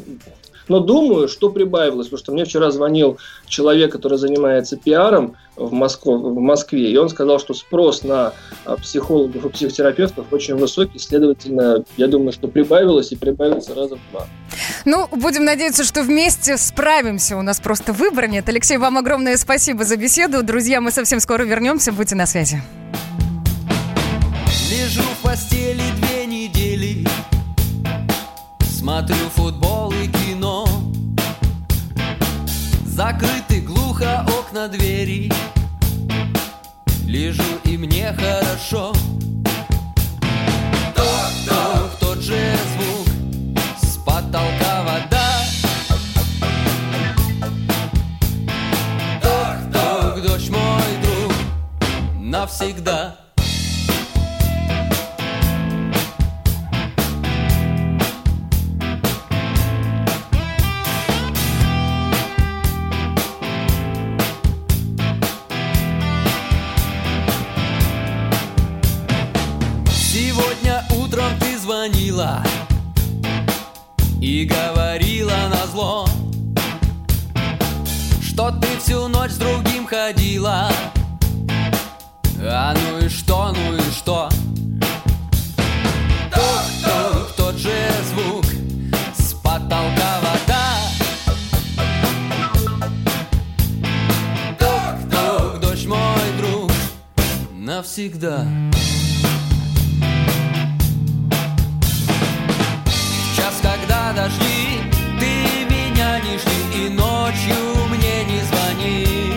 но 0.70 0.78
думаю, 0.78 1.26
что 1.26 1.50
прибавилось, 1.50 2.06
потому 2.06 2.18
что 2.18 2.33
мне 2.33 2.44
вчера 2.44 2.70
звонил 2.70 3.18
человек, 3.46 3.90
который 3.90 4.18
занимается 4.18 4.76
пиаром 4.76 5.35
в, 5.56 5.72
Москве, 5.72 6.12
в 6.12 6.38
Москве, 6.38 6.92
и 6.92 6.96
он 6.96 7.09
сказал, 7.09 7.40
что 7.40 7.54
спрос 7.54 8.04
на 8.04 8.35
а, 8.64 8.76
психологов 8.76 9.44
и 9.44 9.48
психотерапевтов 9.48 10.26
очень 10.30 10.54
высокий, 10.54 11.00
следовательно, 11.00 11.85
я 11.96 12.06
думаю, 12.06 12.33
что 12.33 12.46
прибавилось 12.46 13.11
и 13.11 13.16
прибавится 13.16 13.74
раза 13.74 13.96
в 13.96 14.12
два. 14.12 14.28
Ну, 14.85 15.09
будем 15.11 15.44
надеяться, 15.44 15.83
что 15.83 16.04
вместе 16.04 16.56
справимся. 16.56 17.37
У 17.37 17.42
нас 17.42 17.59
просто 17.59 17.92
выбора 17.92 18.26
нет. 18.28 18.48
Алексей, 18.48 18.78
вам 18.78 18.96
огромное 18.96 19.37
спасибо 19.38 19.85
за 19.85 19.96
беседу. 19.96 20.44
Друзья, 20.44 20.80
мы 20.80 20.92
совсем 20.92 21.18
скоро 21.18 21.42
вернемся. 21.42 21.90
Будьте 21.90 22.14
на 22.14 22.26
связи. 22.26 22.62
Лежу 24.70 25.02
в 25.02 25.26
постели 25.26 25.69
Навсегда 52.40 53.18
звонила 71.59 72.42
и 74.20 74.44
говорила 74.44 75.31
на 75.50 75.66
зло, 75.66 76.07
что 78.22 78.50
ты 78.50 78.79
всю 78.79 79.09
ночь 79.09 79.33
с 79.33 79.37
другим 79.37 79.87
ходила. 79.87 80.69
Навсегда. 98.00 98.46
подожди, 104.20 104.80
ты 105.18 105.72
меня 105.72 106.20
не 106.20 106.36
жди 106.38 106.86
и 106.86 106.88
ночью 106.90 107.54
мне 107.88 108.24
не 108.24 108.40
звони. 108.42 109.32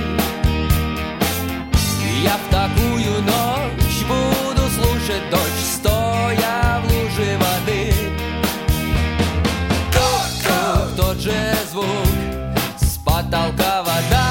Я 2.24 2.38
в 2.38 2.52
такую 2.52 3.22
ночь 3.22 4.04
буду 4.08 4.68
слушать 4.70 5.30
дождь, 5.30 5.66
стоя 5.76 6.82
в 6.82 6.92
луже 6.92 7.38
воды. 7.38 7.94
Тук-тук, 9.94 10.98
тот 10.98 11.18
же 11.18 11.56
звук, 11.72 11.86
с 12.78 12.98
потолка 12.98 13.84
вода. 13.84 14.23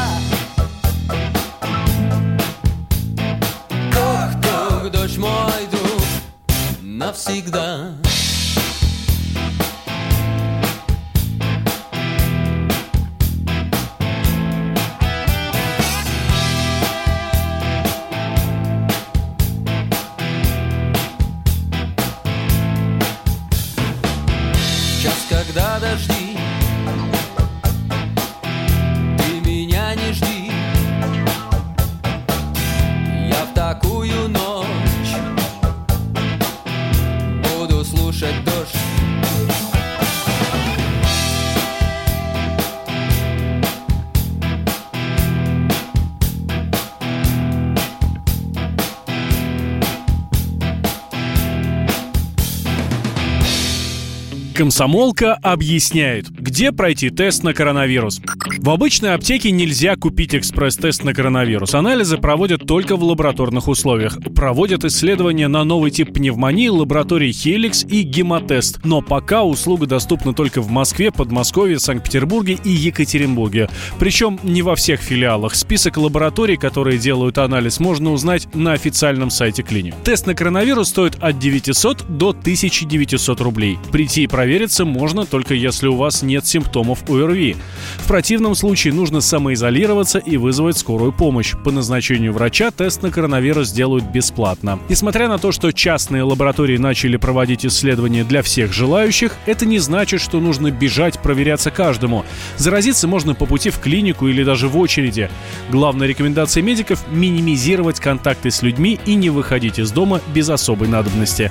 Welcome 54.62 54.70
Комсомолка 54.72 55.34
объясняет, 55.34 56.30
где 56.30 56.72
пройти 56.72 57.10
тест 57.10 57.42
на 57.42 57.52
коронавирус. 57.52 58.22
В 58.56 58.70
обычной 58.70 59.12
аптеке 59.12 59.50
нельзя 59.50 59.96
купить 59.96 60.34
экспресс-тест 60.34 61.04
на 61.04 61.12
коронавирус. 61.12 61.74
Анализы 61.74 62.16
проводят 62.16 62.66
только 62.66 62.96
в 62.96 63.04
лабораторных 63.04 63.68
условиях. 63.68 64.16
Проводят 64.34 64.82
исследования 64.84 65.48
на 65.48 65.64
новый 65.64 65.90
тип 65.90 66.14
пневмонии 66.14 66.68
лаборатории 66.68 67.28
Helix 67.28 67.86
и 67.86 68.00
Гемотест. 68.00 68.80
Но 68.82 69.02
пока 69.02 69.42
услуга 69.42 69.86
доступна 69.86 70.32
только 70.32 70.62
в 70.62 70.70
Москве, 70.70 71.10
Подмосковье, 71.10 71.78
Санкт-Петербурге 71.78 72.58
и 72.64 72.70
Екатеринбурге. 72.70 73.68
Причем 73.98 74.40
не 74.42 74.62
во 74.62 74.74
всех 74.74 75.02
филиалах. 75.02 75.54
Список 75.54 75.98
лабораторий, 75.98 76.56
которые 76.56 76.96
делают 76.96 77.36
анализ, 77.36 77.78
можно 77.78 78.10
узнать 78.10 78.48
на 78.54 78.72
официальном 78.72 79.28
сайте 79.28 79.62
клиник. 79.62 79.96
Тест 80.02 80.26
на 80.26 80.34
коронавирус 80.34 80.88
стоит 80.88 81.16
от 81.20 81.38
900 81.38 82.06
до 82.08 82.30
1900 82.30 83.38
рублей. 83.42 83.78
Прийти 83.92 84.22
и 84.22 84.26
провериться 84.72 84.84
можно 84.84 85.26
только 85.26 85.54
если 85.54 85.88
у 85.88 85.96
вас 85.96 86.22
нет 86.22 86.46
симптомов 86.46 87.08
ОРВИ. 87.08 87.56
В 87.98 88.08
противном 88.08 88.54
случае 88.54 88.94
нужно 88.94 89.20
самоизолироваться 89.20 90.18
и 90.18 90.36
вызвать 90.36 90.78
скорую 90.78 91.12
помощь. 91.12 91.54
По 91.64 91.70
назначению 91.70 92.32
врача 92.32 92.70
тест 92.70 93.02
на 93.02 93.10
коронавирус 93.10 93.72
делают 93.72 94.04
бесплатно. 94.04 94.78
Несмотря 94.88 95.28
на 95.28 95.38
то, 95.38 95.52
что 95.52 95.72
частные 95.72 96.22
лаборатории 96.22 96.78
начали 96.78 97.16
проводить 97.16 97.66
исследования 97.66 98.24
для 98.24 98.42
всех 98.42 98.72
желающих, 98.72 99.32
это 99.46 99.66
не 99.66 99.78
значит, 99.78 100.20
что 100.20 100.40
нужно 100.40 100.70
бежать 100.70 101.18
проверяться 101.18 101.70
каждому. 101.70 102.24
Заразиться 102.56 103.06
можно 103.06 103.34
по 103.34 103.46
пути 103.46 103.70
в 103.70 103.78
клинику 103.78 104.28
или 104.28 104.44
даже 104.44 104.68
в 104.68 104.78
очереди. 104.78 105.28
Главная 105.70 106.08
рекомендация 106.08 106.62
медиков– 106.62 107.04
минимизировать 107.12 108.00
контакты 108.00 108.50
с 108.50 108.62
людьми 108.62 108.98
и 109.06 109.14
не 109.14 109.30
выходить 109.30 109.78
из 109.78 109.90
дома 109.92 110.20
без 110.34 110.48
особой 110.48 110.88
надобности. 110.88 111.50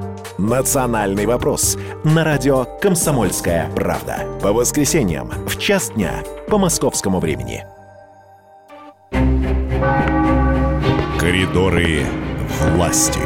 «Национальный 0.41 1.27
вопрос» 1.27 1.77
на 2.03 2.23
радио 2.23 2.65
«Комсомольская 2.81 3.69
правда». 3.75 4.25
По 4.41 4.51
воскресеньям 4.51 5.29
в 5.45 5.55
час 5.59 5.91
дня 5.91 6.23
по 6.47 6.57
московскому 6.57 7.19
времени. 7.19 7.63
Коридоры 11.19 12.07
власти. 12.73 13.19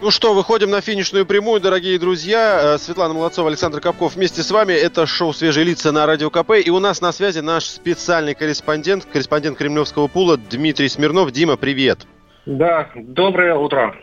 Ну 0.00 0.12
что, 0.12 0.32
выходим 0.32 0.70
на 0.70 0.80
финишную 0.80 1.26
прямую, 1.26 1.60
дорогие 1.60 1.98
друзья. 1.98 2.74
Э, 2.74 2.78
Светлана 2.78 3.14
Молодцова, 3.14 3.48
Александр 3.48 3.80
Капков 3.80 4.14
вместе 4.14 4.44
с 4.44 4.50
вами. 4.52 4.74
Это 4.74 5.06
шоу 5.06 5.32
«Свежие 5.32 5.64
лица» 5.64 5.90
на 5.90 6.06
Радио 6.06 6.30
КП. 6.30 6.52
И 6.64 6.70
у 6.70 6.78
нас 6.78 7.00
на 7.00 7.10
связи 7.10 7.40
наш 7.40 7.64
специальный 7.64 8.34
корреспондент, 8.34 9.06
корреспондент 9.06 9.58
Кремлевского 9.58 10.06
пула 10.06 10.36
Дмитрий 10.36 10.88
Смирнов. 10.88 11.32
Дима, 11.32 11.56
привет. 11.56 12.06
Да, 12.46 12.90
доброе 12.94 13.54
утро. 13.54 13.94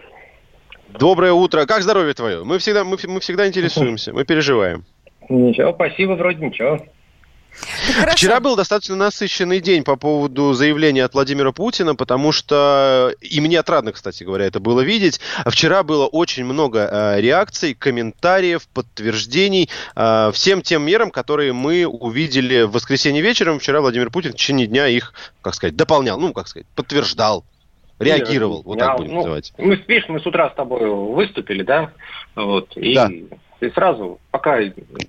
Доброе 0.88 1.34
утро. 1.34 1.66
Как 1.66 1.84
здоровье 1.84 2.14
твое? 2.14 2.44
Мы 2.44 2.58
всегда, 2.60 2.84
мы, 2.84 2.98
мы 3.08 3.20
всегда 3.20 3.48
интересуемся, 3.48 4.14
мы 4.14 4.24
переживаем. 4.24 4.86
Ничего, 5.28 5.74
спасибо, 5.74 6.14
вроде 6.14 6.46
ничего. 6.46 6.80
Вчера 8.12 8.40
был 8.40 8.56
достаточно 8.56 8.96
насыщенный 8.96 9.60
день 9.60 9.84
по 9.84 9.96
поводу 9.96 10.54
заявления 10.54 11.04
от 11.04 11.14
Владимира 11.14 11.52
Путина, 11.52 11.96
потому 11.96 12.32
что, 12.32 13.12
и 13.22 13.42
мне 13.42 13.60
отрадно, 13.60 13.92
кстати 13.92 14.24
говоря, 14.24 14.46
это 14.46 14.60
было 14.60 14.82
видеть, 14.82 15.20
вчера 15.46 15.84
было 15.84 16.06
очень 16.06 16.46
много 16.46 16.88
э, 16.90 17.22
реакций, 17.22 17.74
комментариев, 17.74 18.68
подтверждений 18.70 19.70
э, 19.96 20.32
всем 20.34 20.62
тем 20.62 20.84
мерам, 20.84 21.12
которые 21.12 21.52
мы 21.52 21.86
увидели 21.86 22.62
в 22.62 22.72
воскресенье 22.72 23.22
вечером. 23.22 23.60
Вчера 23.60 23.82
Владимир 23.82 24.10
Путин 24.12 24.32
в 24.32 24.36
течение 24.36 24.68
дня 24.68 24.88
их, 24.88 25.14
как 25.42 25.56
сказать, 25.56 25.76
дополнял, 25.76 26.20
ну, 26.20 26.34
как 26.34 26.48
сказать, 26.48 26.68
подтверждал 26.76 27.44
реагировал, 28.00 28.62
вот 28.64 28.80
так 28.80 28.98
будем 28.98 29.12
ну, 29.12 29.18
называть. 29.18 29.54
Мы, 29.58 29.76
видишь, 29.88 30.08
мы 30.10 30.20
с 30.20 30.26
утра 30.26 30.50
с 30.50 30.54
тобой 30.54 30.90
выступили, 30.90 31.64
да, 31.64 31.92
вот, 32.36 32.76
и 32.76 32.96
Да. 32.96 33.10
И 33.62 33.70
сразу, 33.72 34.20
пока 34.32 34.58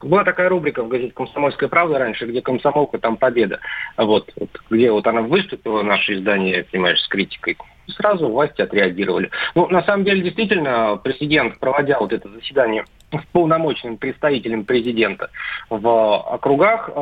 была 0.00 0.24
такая 0.24 0.48
рубрика 0.48 0.82
в 0.82 0.88
газете 0.88 1.12
«Комсомольская 1.12 1.68
правда» 1.68 1.98
раньше, 1.98 2.26
где 2.26 2.42
комсомолка, 2.42 2.98
там 2.98 3.16
победа. 3.16 3.60
Вот, 3.96 4.32
вот 4.36 4.50
где 4.68 4.90
вот 4.90 5.06
она 5.06 5.22
выступила, 5.22 5.82
наше 5.82 6.14
издание, 6.14 6.64
понимаешь, 6.64 7.00
с 7.00 7.08
критикой. 7.08 7.56
И 7.86 7.92
сразу 7.92 8.28
власти 8.28 8.60
отреагировали. 8.60 9.30
Ну, 9.54 9.68
на 9.68 9.82
самом 9.84 10.04
деле, 10.04 10.22
действительно, 10.22 10.96
президент, 11.02 11.58
проводя 11.58 12.00
вот 12.00 12.12
это 12.12 12.28
заседание 12.28 12.84
с 13.12 13.24
полномочным 13.32 13.98
представителем 13.98 14.64
президента 14.64 15.30
в 15.68 15.88
округах, 16.34 16.88
э, 16.88 16.92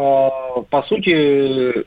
по 0.70 0.82
сути, 0.86 1.86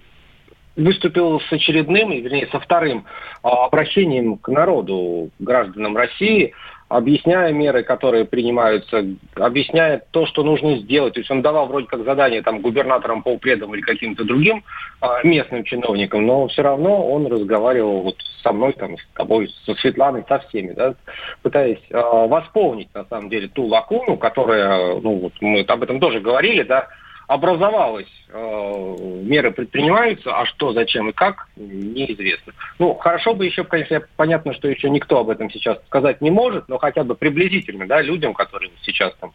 выступил 0.76 1.40
с 1.42 1.52
очередным, 1.52 2.12
вернее, 2.12 2.48
со 2.52 2.60
вторым 2.60 3.06
э, 3.44 3.48
обращением 3.48 4.38
к 4.38 4.48
народу, 4.48 5.30
гражданам 5.40 5.98
России, 5.98 6.54
объясняя 6.92 7.54
меры, 7.54 7.84
которые 7.84 8.26
принимаются, 8.26 9.06
объясняя 9.36 10.02
то, 10.12 10.26
что 10.26 10.44
нужно 10.44 10.78
сделать. 10.78 11.14
То 11.14 11.22
есть 11.22 11.32
он 11.32 11.42
давал 11.42 11.68
вроде 11.68 11.88
как 11.88 12.04
задание 12.04 12.42
там 12.42 12.62
губернаторам, 12.62 13.24
полпредам 13.24 13.74
или 13.74 13.82
каким-то 13.82 14.26
другим 14.26 14.64
а, 15.00 15.26
местным 15.26 15.64
чиновникам, 15.64 16.26
но 16.26 16.48
все 16.48 16.62
равно 16.62 17.08
он 17.08 17.28
разговаривал 17.28 18.02
вот 18.02 18.16
со 18.44 18.52
мной, 18.52 18.74
там, 18.74 18.98
с 18.98 19.02
тобой, 19.16 19.50
со 19.66 19.74
Светланой, 19.76 20.26
со 20.28 20.40
всеми, 20.40 20.74
да, 20.74 20.96
пытаясь 21.42 21.82
а, 21.92 22.28
восполнить, 22.28 22.94
на 22.94 23.06
самом 23.06 23.30
деле, 23.30 23.48
ту 23.48 23.66
лакуну, 23.66 24.18
которая, 24.18 25.00
ну 25.00 25.18
вот 25.18 25.34
мы 25.40 25.62
об 25.62 25.84
этом 25.84 26.00
тоже 26.00 26.20
говорили, 26.20 26.64
да, 26.64 26.88
образовалась, 27.32 28.12
э, 28.28 28.96
меры 29.24 29.52
предпринимаются, 29.52 30.38
а 30.38 30.46
что, 30.46 30.74
зачем 30.74 31.10
и 31.10 31.14
как, 31.14 31.48
неизвестно. 31.56 32.52
Ну, 32.78 32.94
хорошо 32.96 33.34
бы 33.34 33.46
еще, 33.46 33.64
конечно, 33.64 34.02
понятно, 34.18 34.54
что 34.54 34.68
еще 34.68 34.90
никто 34.90 35.20
об 35.20 35.30
этом 35.30 35.50
сейчас 35.50 35.78
сказать 35.86 36.20
не 36.20 36.30
может, 36.30 36.68
но 36.68 36.78
хотя 36.78 37.06
бы 37.06 37.16
приблизительно, 37.16 37.88
да, 37.88 38.02
людям, 38.02 38.34
которые 38.34 38.72
сейчас 38.82 39.14
там 39.22 39.32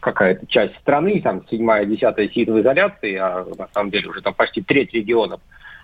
какая-то 0.00 0.44
часть 0.48 0.76
страны, 0.78 1.20
там, 1.22 1.46
седьмая, 1.48 1.84
десятая 1.84 2.28
сидит 2.28 2.48
в 2.48 2.60
изоляции, 2.60 3.14
а 3.14 3.46
на 3.56 3.68
самом 3.72 3.90
деле 3.90 4.08
уже 4.08 4.22
там 4.22 4.34
почти 4.34 4.60
треть 4.62 4.92
регионов 4.92 5.40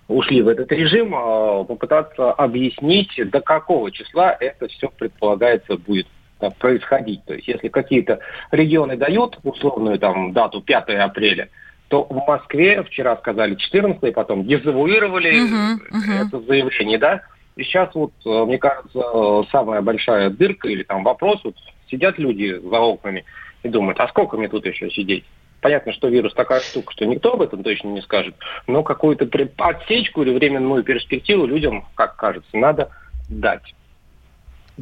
ушли 0.08 0.42
в 0.42 0.48
этот 0.48 0.72
режим, 0.72 1.14
э, 1.14 1.64
попытаться 1.64 2.32
объяснить, 2.32 3.12
до 3.30 3.40
какого 3.40 3.92
числа 3.92 4.36
это 4.40 4.66
все 4.66 4.88
предполагается 4.88 5.76
будет 5.76 6.08
происходить. 6.50 7.24
То 7.24 7.34
есть 7.34 7.48
если 7.48 7.68
какие-то 7.68 8.20
регионы 8.50 8.96
дают 8.96 9.38
условную 9.42 9.98
там 9.98 10.32
дату 10.32 10.60
5 10.60 10.88
апреля, 10.90 11.48
то 11.88 12.04
в 12.04 12.26
Москве 12.26 12.82
вчера 12.82 13.16
сказали 13.16 13.54
14 13.54 14.14
потом 14.14 14.46
дезавуировали 14.46 15.30
это 16.26 16.40
заявление, 16.40 16.98
да. 16.98 17.22
И 17.56 17.64
сейчас 17.64 17.94
вот, 17.94 18.12
э, 18.24 18.44
мне 18.46 18.56
кажется, 18.56 18.98
э, 18.98 19.42
самая 19.50 19.82
большая 19.82 20.30
дырка 20.30 20.68
или 20.68 20.84
там 20.84 21.04
вопрос, 21.04 21.40
вот 21.44 21.54
сидят 21.90 22.18
люди 22.18 22.58
за 22.58 22.80
окнами 22.80 23.24
и 23.62 23.68
думают, 23.68 24.00
а 24.00 24.08
сколько 24.08 24.38
мне 24.38 24.48
тут 24.48 24.64
еще 24.64 24.90
сидеть? 24.90 25.24
Понятно, 25.60 25.92
что 25.92 26.08
вирус 26.08 26.34
такая 26.34 26.60
штука, 26.60 26.92
что 26.92 27.04
никто 27.04 27.34
об 27.34 27.42
этом 27.42 27.62
точно 27.62 27.88
не 27.88 28.00
скажет, 28.00 28.34
но 28.66 28.82
какую-то 28.82 29.28
отсечку 29.58 30.22
или 30.22 30.32
временную 30.32 30.82
перспективу 30.82 31.46
людям, 31.46 31.84
как 31.94 32.16
кажется, 32.16 32.56
надо 32.56 32.90
дать. 33.28 33.74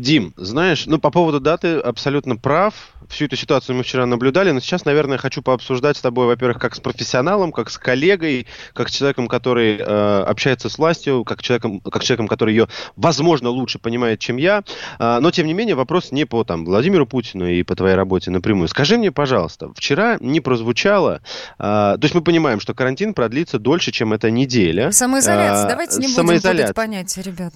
Дим, 0.00 0.32
знаешь, 0.38 0.86
ну 0.86 0.98
по 0.98 1.10
поводу 1.10 1.40
даты 1.40 1.74
абсолютно 1.74 2.36
прав. 2.36 2.74
Всю 3.10 3.26
эту 3.26 3.36
ситуацию 3.36 3.76
мы 3.76 3.82
вчера 3.82 4.06
наблюдали, 4.06 4.50
но 4.50 4.60
сейчас, 4.60 4.86
наверное, 4.86 5.18
хочу 5.18 5.42
пообсуждать 5.42 5.98
с 5.98 6.00
тобой, 6.00 6.26
во-первых, 6.26 6.58
как 6.58 6.74
с 6.74 6.80
профессионалом, 6.80 7.52
как 7.52 7.68
с 7.68 7.76
коллегой, 7.76 8.46
как 8.72 8.88
с 8.88 8.92
человеком, 8.92 9.28
который 9.28 9.76
э, 9.76 10.24
общается 10.26 10.70
с 10.70 10.78
властью, 10.78 11.24
как 11.24 11.42
человеком, 11.42 11.80
как 11.80 12.02
человеком, 12.02 12.28
который 12.28 12.54
ее, 12.54 12.68
возможно, 12.96 13.50
лучше 13.50 13.78
понимает, 13.78 14.20
чем 14.20 14.38
я. 14.38 14.62
А, 14.98 15.20
но 15.20 15.30
тем 15.30 15.46
не 15.46 15.52
менее 15.52 15.74
вопрос 15.74 16.12
не 16.12 16.24
по 16.24 16.44
там 16.44 16.64
Владимиру 16.64 17.06
Путину 17.06 17.46
и 17.46 17.62
по 17.62 17.76
твоей 17.76 17.94
работе 17.94 18.30
напрямую. 18.30 18.68
Скажи 18.68 18.96
мне, 18.96 19.12
пожалуйста, 19.12 19.70
вчера 19.74 20.16
не 20.20 20.40
прозвучало, 20.40 21.20
а, 21.58 21.98
то 21.98 22.04
есть 22.04 22.14
мы 22.14 22.22
понимаем, 22.22 22.60
что 22.60 22.72
карантин 22.72 23.12
продлится 23.12 23.58
дольше, 23.58 23.92
чем 23.92 24.14
эта 24.14 24.30
неделя. 24.30 24.92
Самоизоляция. 24.92 25.66
А, 25.66 25.68
Давайте 25.68 25.96
не 25.96 26.06
будем 26.06 26.14
самоизоляция. 26.14 26.68
путать 26.68 26.76
понятия, 26.76 27.22
ребят. 27.22 27.52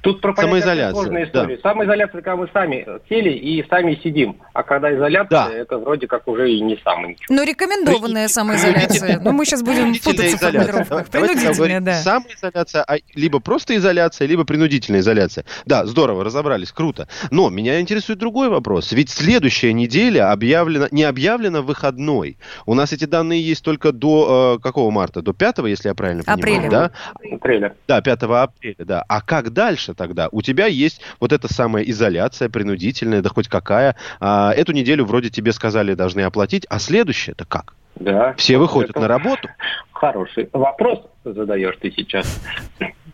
Тут 0.00 0.20
про 0.20 0.34
Самоизоляция, 0.34 0.92
сложная 0.92 1.22
да. 1.22 1.28
история. 1.28 1.58
Самоизоляция, 1.62 2.22
когда 2.22 2.36
мы 2.36 2.48
сами 2.52 2.86
сели 3.08 3.30
и 3.30 3.64
сами 3.68 3.98
сидим. 4.02 4.36
А 4.52 4.62
когда 4.62 4.94
изоляция, 4.94 5.48
это 5.50 5.78
вроде 5.78 6.06
как 6.06 6.28
уже 6.28 6.50
и 6.50 6.60
не 6.60 6.78
самый. 6.84 7.16
Ну, 7.28 7.44
рекомендованная 7.44 8.28
самоизоляция. 8.28 9.20
Но 9.20 9.32
мы 9.32 9.44
сейчас 9.44 9.62
будем 9.62 9.94
путаться 9.94 10.36
в 10.36 10.40
формулировках. 10.40 11.08
Принудительная, 11.08 11.80
да. 11.80 11.94
Самоизоляция, 11.94 12.84
а 12.86 12.96
либо 13.14 13.40
просто 13.40 13.76
изоляция, 13.76 14.28
либо 14.28 14.44
принудительная 14.44 15.00
изоляция. 15.00 15.44
Да, 15.64 15.84
здорово, 15.86 16.24
разобрались, 16.24 16.70
круто. 16.72 17.08
Но 17.30 17.50
меня 17.50 17.80
интересует 17.80 18.18
другой 18.18 18.48
вопрос. 18.48 18.92
Ведь 18.92 19.10
следующая 19.10 19.72
неделя 19.72 20.30
объявлена, 20.30 20.88
не 20.90 21.04
объявлена 21.04 21.62
выходной. 21.62 22.38
У 22.64 22.74
нас 22.74 22.92
эти 22.92 23.04
данные 23.04 23.42
есть 23.42 23.64
только 23.64 23.92
до 23.92 24.56
э, 24.58 24.62
какого 24.62 24.90
марта? 24.90 25.22
До 25.22 25.32
5, 25.32 25.58
если 25.66 25.88
я 25.88 25.94
правильно 25.94 26.22
понимаю, 26.22 26.58
Апреля. 26.58 26.70
да? 26.70 26.90
Апреля. 27.34 27.74
Да, 27.88 28.00
5 28.00 28.22
апреля, 28.22 28.84
да. 28.84 29.04
А 29.08 29.20
как 29.20 29.50
дальше 29.50 29.94
тогда? 29.96 30.28
У 30.30 30.42
тебя 30.42 30.66
есть 30.66 31.00
вот 31.20 31.32
эта 31.32 31.52
самая 31.52 31.84
изоляция 31.84 32.48
принудительная, 32.48 33.22
да 33.22 33.30
хоть 33.30 33.48
какая. 33.48 33.96
А, 34.20 34.52
эту 34.52 34.72
неделю 34.72 35.04
вроде 35.04 35.30
тебе 35.30 35.52
сказали 35.52 35.94
должны 35.94 36.20
оплатить, 36.20 36.66
а 36.68 36.78
следующее-то 36.78 37.44
как? 37.46 37.74
Да. 37.96 38.34
Все 38.34 38.58
выходят 38.58 38.90
Это 38.90 39.00
на 39.00 39.08
работу. 39.08 39.48
Хороший 39.92 40.48
вопрос 40.52 41.00
задаешь 41.24 41.76
ты 41.80 41.90
сейчас. 41.90 42.42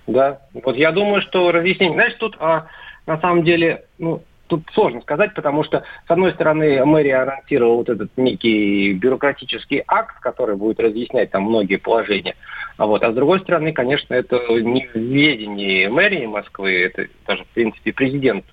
Да. 0.06 0.40
Вот 0.52 0.76
я 0.76 0.92
думаю, 0.92 1.22
что 1.22 1.52
разъяснение. 1.52 1.94
Знаешь, 1.94 2.14
тут 2.18 2.36
а, 2.40 2.66
на 3.06 3.20
самом 3.20 3.44
деле, 3.44 3.84
ну, 3.98 4.22
тут 4.52 4.68
сложно 4.74 5.00
сказать, 5.00 5.32
потому 5.32 5.64
что, 5.64 5.82
с 6.06 6.10
одной 6.10 6.32
стороны, 6.32 6.84
мэрия 6.84 7.22
анонсировала 7.22 7.76
вот 7.76 7.88
этот 7.88 8.10
некий 8.18 8.92
бюрократический 8.92 9.82
акт, 9.86 10.20
который 10.20 10.56
будет 10.56 10.78
разъяснять 10.78 11.30
там 11.30 11.44
многие 11.44 11.76
положения. 11.76 12.36
А, 12.76 12.86
вот, 12.86 13.02
а 13.02 13.12
с 13.12 13.14
другой 13.14 13.40
стороны, 13.40 13.72
конечно, 13.72 14.12
это 14.12 14.36
не 14.60 14.86
в 14.88 14.94
ведении 14.94 15.86
мэрии 15.86 16.26
Москвы, 16.26 16.82
это 16.82 17.06
даже, 17.26 17.44
в 17.44 17.48
принципе, 17.48 17.94
президент 17.94 18.44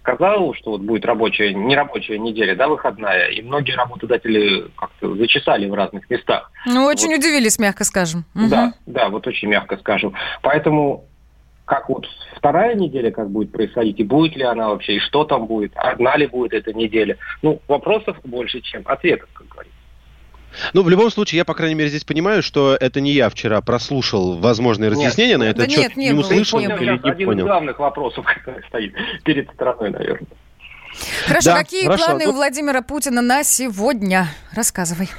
сказал, 0.00 0.54
что 0.54 0.70
вот 0.70 0.80
будет 0.80 1.04
рабочая, 1.04 1.52
нерабочая 1.52 2.16
неделя, 2.16 2.54
да, 2.54 2.68
выходная, 2.68 3.26
и 3.26 3.42
многие 3.42 3.72
работодатели 3.72 4.68
как-то 4.74 5.16
зачесали 5.16 5.68
в 5.68 5.74
разных 5.74 6.08
местах. 6.08 6.50
Ну, 6.64 6.84
очень 6.84 7.12
удивились, 7.12 7.58
мягко 7.58 7.84
скажем. 7.84 8.24
Да, 8.34 8.72
да, 8.86 9.10
вот 9.10 9.26
очень 9.26 9.48
мягко 9.48 9.76
скажем. 9.76 10.14
Поэтому 10.40 11.04
как 11.66 11.88
вот 11.88 12.06
вторая 12.36 12.74
неделя 12.74 13.10
как 13.10 13.28
будет 13.30 13.52
происходить, 13.52 13.98
и 14.00 14.04
будет 14.04 14.36
ли 14.36 14.42
она 14.44 14.68
вообще, 14.70 14.96
и 14.96 15.00
что 15.00 15.24
там 15.24 15.46
будет, 15.46 15.72
одна 15.74 16.16
ли 16.16 16.26
будет 16.26 16.54
эта 16.54 16.72
неделя. 16.72 17.18
Ну, 17.42 17.60
вопросов 17.68 18.16
больше, 18.24 18.60
чем 18.60 18.82
ответов, 18.86 19.28
как 19.34 19.48
говорится. 19.48 19.74
Ну, 20.72 20.82
в 20.82 20.88
любом 20.88 21.10
случае, 21.10 21.38
я, 21.38 21.44
по 21.44 21.52
крайней 21.54 21.74
мере, 21.74 21.90
здесь 21.90 22.04
понимаю, 22.04 22.42
что 22.42 22.76
это 22.80 23.00
не 23.02 23.10
я 23.12 23.28
вчера 23.28 23.60
прослушал 23.60 24.38
возможные 24.38 24.88
Нет. 24.90 24.96
разъяснения 24.98 25.36
на 25.36 25.44
Да 25.44 25.50
этот 25.50 25.68
нет, 25.68 25.78
счет, 25.78 25.96
не 25.96 26.06
не 26.06 26.12
было, 26.12 26.20
услышал 26.20 26.60
не 26.60 26.68
было. 26.68 26.76
или 26.76 26.84
не 26.92 27.10
один 27.10 27.12
из 27.20 27.26
понял. 27.26 27.44
главных 27.44 27.78
вопросов, 27.78 28.24
который 28.24 28.62
стоит 28.68 28.94
перед 29.24 29.50
страной, 29.52 29.90
наверное. 29.90 30.28
Хорошо, 31.26 31.50
Да, 31.50 31.58
какие 31.58 31.84
хорошо. 31.84 32.04
планы 32.06 32.24
у 32.24 32.28
Ну- 32.28 32.32
Владимира 32.34 32.80
Путина 32.80 33.20
на 33.20 33.42
сегодня? 33.42 34.28
Рассказывай. 34.54 35.10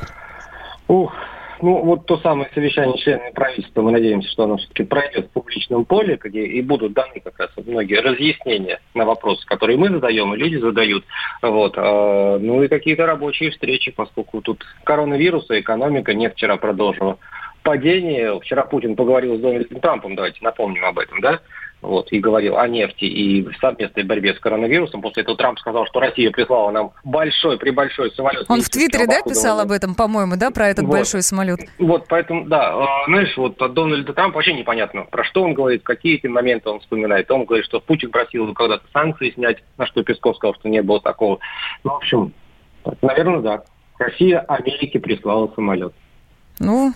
Ух, 0.87 1.13
ну 1.61 1.83
вот 1.83 2.05
то 2.05 2.17
самое 2.17 2.49
совещание 2.53 2.97
членов 2.97 3.33
правительства, 3.33 3.81
мы 3.81 3.91
надеемся, 3.91 4.29
что 4.29 4.43
оно 4.43 4.57
все-таки 4.57 4.83
пройдет 4.83 5.27
в 5.27 5.29
публичном 5.31 5.85
поле, 5.85 6.19
где 6.21 6.45
и 6.45 6.61
будут 6.61 6.93
даны 6.93 7.19
как 7.23 7.39
раз 7.39 7.49
многие 7.65 8.01
разъяснения 8.01 8.79
на 8.93 9.05
вопросы, 9.05 9.45
которые 9.45 9.77
мы 9.77 9.89
задаем 9.89 10.33
и 10.33 10.37
люди 10.37 10.57
задают. 10.57 11.03
Вот. 11.41 11.73
а, 11.77 12.37
Ну 12.39 12.63
и 12.63 12.67
какие-то 12.67 13.05
рабочие 13.05 13.51
встречи, 13.51 13.91
поскольку 13.91 14.41
тут 14.41 14.63
коронавирус 14.83 15.49
и 15.51 15.59
экономика 15.59 16.13
нет, 16.13 16.33
вчера 16.33 16.57
продолжила 16.57 17.17
падение. 17.63 18.39
Вчера 18.39 18.63
Путин 18.63 18.95
поговорил 18.95 19.37
с 19.37 19.41
Дональдом 19.41 19.79
Трампом, 19.81 20.15
давайте 20.15 20.39
напомним 20.41 20.85
об 20.85 20.99
этом, 20.99 21.19
да? 21.19 21.41
Вот, 21.81 22.11
и 22.11 22.19
говорил 22.19 22.57
о 22.57 22.67
нефти 22.67 23.05
и 23.05 23.47
совместной 23.59 24.03
борьбе 24.03 24.33
с 24.33 24.39
коронавирусом. 24.39 25.01
После 25.01 25.23
этого 25.23 25.37
Трамп 25.37 25.59
сказал, 25.59 25.85
что 25.85 25.99
Россия 25.99 26.31
прислала 26.31 26.71
нам 26.71 26.91
большой, 27.03 27.57
прибольшой 27.57 28.11
самолет. 28.11 28.45
Он 28.49 28.61
в 28.61 28.69
Твиттере, 28.69 29.05
да, 29.05 29.21
писал 29.21 29.59
об 29.59 29.71
этом, 29.71 29.95
по-моему, 29.95 30.35
да, 30.37 30.51
про 30.51 30.69
этот 30.69 30.85
Вот. 30.85 30.91
большой 30.91 31.21
самолет? 31.21 31.59
Вот, 31.77 32.05
поэтому, 32.07 32.45
да, 32.45 32.73
э, 32.73 33.05
знаешь, 33.07 33.35
вот 33.37 33.61
от 33.61 33.73
Дональда 33.73 34.13
Трампа 34.13 34.35
вообще 34.37 34.53
непонятно, 34.53 35.03
про 35.03 35.23
что 35.23 35.43
он 35.43 35.53
говорит, 35.53 35.83
какие 35.83 36.15
эти 36.15 36.27
моменты 36.27 36.69
он 36.69 36.79
вспоминает. 36.79 37.29
Он 37.31 37.45
говорит, 37.45 37.65
что 37.65 37.79
Путин 37.79 38.11
просил 38.11 38.43
его 38.43 38.53
когда-то 38.53 38.85
санкции 38.91 39.31
снять, 39.31 39.63
на 39.77 39.85
что 39.85 40.03
Песков 40.03 40.35
сказал, 40.37 40.55
что 40.55 40.69
не 40.69 40.81
было 40.81 40.99
такого. 40.99 41.39
Ну, 41.83 41.91
в 41.91 41.95
общем, 41.97 42.33
наверное, 43.01 43.41
да. 43.41 43.63
Россия 43.99 44.39
Америке 44.39 44.99
прислала 44.99 45.51
самолет. 45.55 45.93
Ну, 46.59 46.93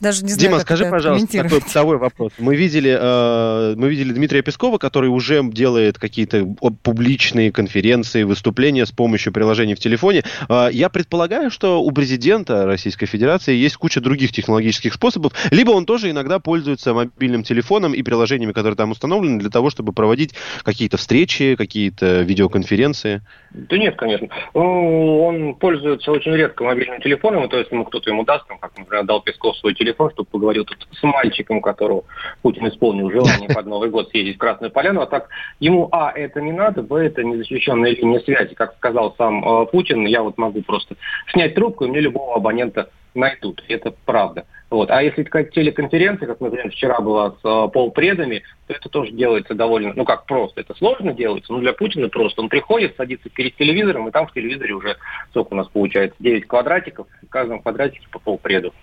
даже 0.00 0.24
не 0.24 0.32
знаю, 0.32 0.40
Дима, 0.40 0.56
как 0.58 0.66
скажи, 0.66 0.84
это 0.84 0.92
пожалуйста, 0.92 1.42
такой 1.42 1.60
бытовой 1.60 1.98
вопрос. 1.98 2.32
Мы 2.38 2.56
видели, 2.56 2.96
э, 2.98 3.74
мы 3.76 3.88
видели 3.88 4.12
Дмитрия 4.12 4.42
Пескова, 4.42 4.78
который 4.78 5.08
уже 5.08 5.42
делает 5.42 5.98
какие-то 5.98 6.46
публичные 6.82 7.52
конференции, 7.52 8.22
выступления 8.22 8.86
с 8.86 8.92
помощью 8.92 9.32
приложений 9.32 9.74
в 9.74 9.80
телефоне. 9.80 10.22
Э, 10.48 10.68
я 10.72 10.88
предполагаю, 10.88 11.50
что 11.50 11.82
у 11.82 11.90
президента 11.90 12.66
Российской 12.66 13.06
Федерации 13.06 13.54
есть 13.54 13.76
куча 13.76 14.00
других 14.00 14.32
технологических 14.32 14.94
способов, 14.94 15.32
либо 15.50 15.70
он 15.70 15.86
тоже 15.86 16.10
иногда 16.10 16.38
пользуется 16.38 16.94
мобильным 16.94 17.42
телефоном 17.42 17.94
и 17.94 18.02
приложениями, 18.02 18.52
которые 18.52 18.76
там 18.76 18.90
установлены, 18.92 19.38
для 19.38 19.50
того, 19.50 19.70
чтобы 19.70 19.92
проводить 19.92 20.34
какие-то 20.62 20.96
встречи, 20.96 21.56
какие-то 21.56 22.22
видеоконференции. 22.22 23.22
Да 23.50 23.78
нет, 23.78 23.96
конечно. 23.96 24.28
Ну, 24.54 25.22
Он 25.22 25.54
пользуется 25.54 26.12
очень 26.12 26.32
редко 26.32 26.64
мобильным 26.64 27.00
телефоном, 27.00 27.48
то 27.48 27.56
есть 27.56 27.72
ему 27.72 27.84
кто-то 27.84 28.10
ему 28.10 28.24
даст, 28.24 28.46
там, 28.46 28.58
как, 28.58 28.76
например, 28.76 29.04
дал 29.04 29.22
Песков 29.22 29.56
свой 29.56 29.74
телефон, 29.74 29.87
чтобы 29.92 30.24
поговорил 30.30 30.64
тут 30.64 30.86
с 30.92 31.02
мальчиком, 31.02 31.60
которого 31.60 32.04
Путин 32.42 32.68
исполнил 32.68 33.10
желание 33.10 33.48
под 33.48 33.66
Новый 33.66 33.90
год 33.90 34.10
съездить 34.10 34.36
в 34.36 34.38
Красную 34.38 34.70
Поляну, 34.70 35.00
а 35.00 35.06
так 35.06 35.28
ему, 35.60 35.88
а, 35.92 36.12
это 36.14 36.40
не 36.40 36.52
надо, 36.52 36.82
б, 36.82 36.96
это 36.96 37.22
незащищенная 37.24 37.90
линия 37.90 38.20
связи, 38.20 38.54
как 38.54 38.74
сказал 38.76 39.14
сам 39.16 39.44
э, 39.44 39.66
Путин, 39.66 40.06
я 40.06 40.22
вот 40.22 40.38
могу 40.38 40.62
просто 40.62 40.96
снять 41.32 41.54
трубку, 41.54 41.84
и 41.84 41.88
мне 41.88 42.00
любого 42.00 42.36
абонента 42.36 42.90
найдут. 43.14 43.62
Это 43.68 43.92
правда. 44.04 44.44
Вот. 44.70 44.90
А 44.90 45.02
если 45.02 45.22
такая 45.22 45.44
телеконференция, 45.44 46.26
как, 46.26 46.40
например, 46.40 46.70
вчера 46.70 47.00
была 47.00 47.30
с 47.30 47.44
э, 47.44 47.68
полпредами, 47.72 48.42
то 48.66 48.74
это 48.74 48.88
тоже 48.88 49.12
делается 49.12 49.54
довольно, 49.54 49.92
ну 49.94 50.04
как 50.04 50.26
просто, 50.26 50.60
это 50.60 50.74
сложно 50.74 51.12
делается, 51.14 51.52
но 51.52 51.60
для 51.60 51.72
Путина 51.72 52.08
просто. 52.08 52.42
Он 52.42 52.48
приходит, 52.48 52.96
садится 52.96 53.30
перед 53.30 53.56
телевизором, 53.56 54.08
и 54.08 54.10
там 54.10 54.26
в 54.26 54.32
телевизоре 54.32 54.74
уже, 54.74 54.96
сколько 55.30 55.54
у 55.54 55.56
нас 55.56 55.68
получается, 55.68 56.16
9 56.20 56.46
квадратиков, 56.46 57.06
в 57.22 57.28
каждом 57.28 57.60
квадратике 57.60 58.06
по 58.10 58.18
полпреду. 58.18 58.74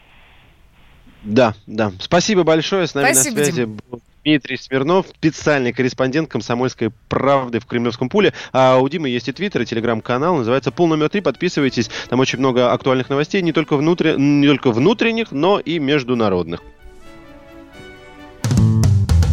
Да, 1.25 1.55
да. 1.65 1.91
Спасибо 1.99 2.43
большое. 2.43 2.87
С 2.87 2.93
нами 2.93 3.13
Спасибо, 3.13 3.37
на 3.37 3.43
связи 3.43 3.61
Дим. 3.61 3.79
был 3.89 4.01
Дмитрий 4.23 4.57
Смирнов, 4.57 5.07
специальный 5.07 5.73
корреспондент 5.73 6.29
«Комсомольской 6.29 6.91
правды» 7.09 7.59
в 7.59 7.65
Кремлевском 7.65 8.09
пуле. 8.09 8.33
А 8.53 8.77
у 8.77 8.87
Димы 8.87 9.09
есть 9.09 9.27
и 9.27 9.31
твиттер, 9.31 9.63
и 9.63 9.65
телеграм-канал, 9.65 10.37
называется 10.37 10.71
«Пул 10.71 10.87
номер 10.87 11.09
три». 11.09 11.21
Подписывайтесь, 11.21 11.89
там 12.09 12.19
очень 12.19 12.39
много 12.39 12.71
актуальных 12.71 13.09
новостей, 13.09 13.41
не 13.41 13.53
только, 13.53 13.75
внутри... 13.75 14.15
не 14.17 14.47
только 14.47 14.71
внутренних, 14.71 15.31
но 15.31 15.59
и 15.59 15.79
международных. 15.79 16.61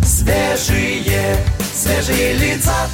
Свежие, 0.02 1.36
свежие 1.72 2.34
лица. 2.34 2.88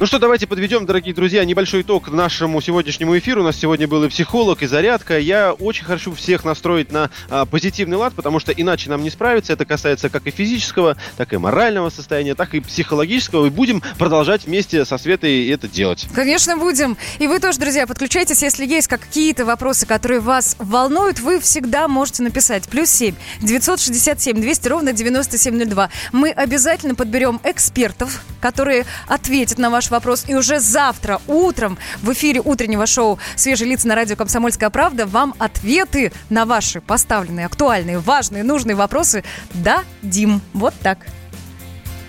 Ну 0.00 0.06
что, 0.06 0.18
давайте 0.18 0.46
подведем, 0.46 0.86
дорогие 0.86 1.12
друзья, 1.12 1.44
небольшой 1.44 1.82
итог 1.82 2.10
нашему 2.10 2.62
сегодняшнему 2.62 3.18
эфиру. 3.18 3.42
У 3.42 3.44
нас 3.44 3.58
сегодня 3.58 3.86
был 3.86 4.02
и 4.02 4.08
психолог, 4.08 4.62
и 4.62 4.66
зарядка. 4.66 5.18
Я 5.18 5.52
очень 5.52 5.84
хочу 5.84 6.14
всех 6.14 6.42
настроить 6.42 6.90
на 6.90 7.10
а, 7.28 7.44
позитивный 7.44 7.98
лад, 7.98 8.14
потому 8.14 8.40
что 8.40 8.50
иначе 8.50 8.88
нам 8.88 9.02
не 9.02 9.10
справиться. 9.10 9.52
Это 9.52 9.66
касается 9.66 10.08
как 10.08 10.26
и 10.26 10.30
физического, 10.30 10.96
так 11.18 11.34
и 11.34 11.36
морального 11.36 11.90
состояния, 11.90 12.34
так 12.34 12.54
и 12.54 12.60
психологического. 12.60 13.44
И 13.44 13.50
будем 13.50 13.82
продолжать 13.98 14.46
вместе 14.46 14.86
со 14.86 14.96
Светой 14.96 15.46
это 15.50 15.68
делать. 15.68 16.08
Конечно, 16.14 16.56
будем. 16.56 16.96
И 17.18 17.26
вы 17.26 17.38
тоже, 17.38 17.58
друзья, 17.58 17.86
подключайтесь, 17.86 18.40
если 18.40 18.64
есть 18.64 18.88
какие-то 18.88 19.44
вопросы, 19.44 19.84
которые 19.84 20.20
вас 20.20 20.56
волнуют, 20.58 21.20
вы 21.20 21.40
всегда 21.40 21.88
можете 21.88 22.22
написать. 22.22 22.66
Плюс 22.70 22.88
7 22.88 23.14
967 23.42 24.40
200 24.40 24.66
ровно 24.68 24.92
9702. 24.94 25.90
Мы 26.12 26.30
обязательно 26.30 26.94
подберем 26.94 27.38
экспертов, 27.44 28.22
которые 28.40 28.86
ответят 29.06 29.58
на 29.58 29.68
ваш 29.68 29.89
вопрос. 29.90 30.24
И 30.28 30.34
уже 30.34 30.60
завтра 30.60 31.20
утром 31.26 31.78
в 32.02 32.12
эфире 32.12 32.40
утреннего 32.40 32.86
шоу 32.86 33.18
«Свежие 33.36 33.70
лица» 33.70 33.88
на 33.88 33.94
радио 33.94 34.16
«Комсомольская 34.16 34.70
правда» 34.70 35.06
вам 35.06 35.34
ответы 35.38 36.12
на 36.28 36.44
ваши 36.44 36.80
поставленные, 36.80 37.46
актуальные, 37.46 37.98
важные, 37.98 38.42
нужные 38.42 38.76
вопросы 38.76 39.24
дадим. 39.52 40.40
Вот 40.52 40.74
так. 40.82 40.98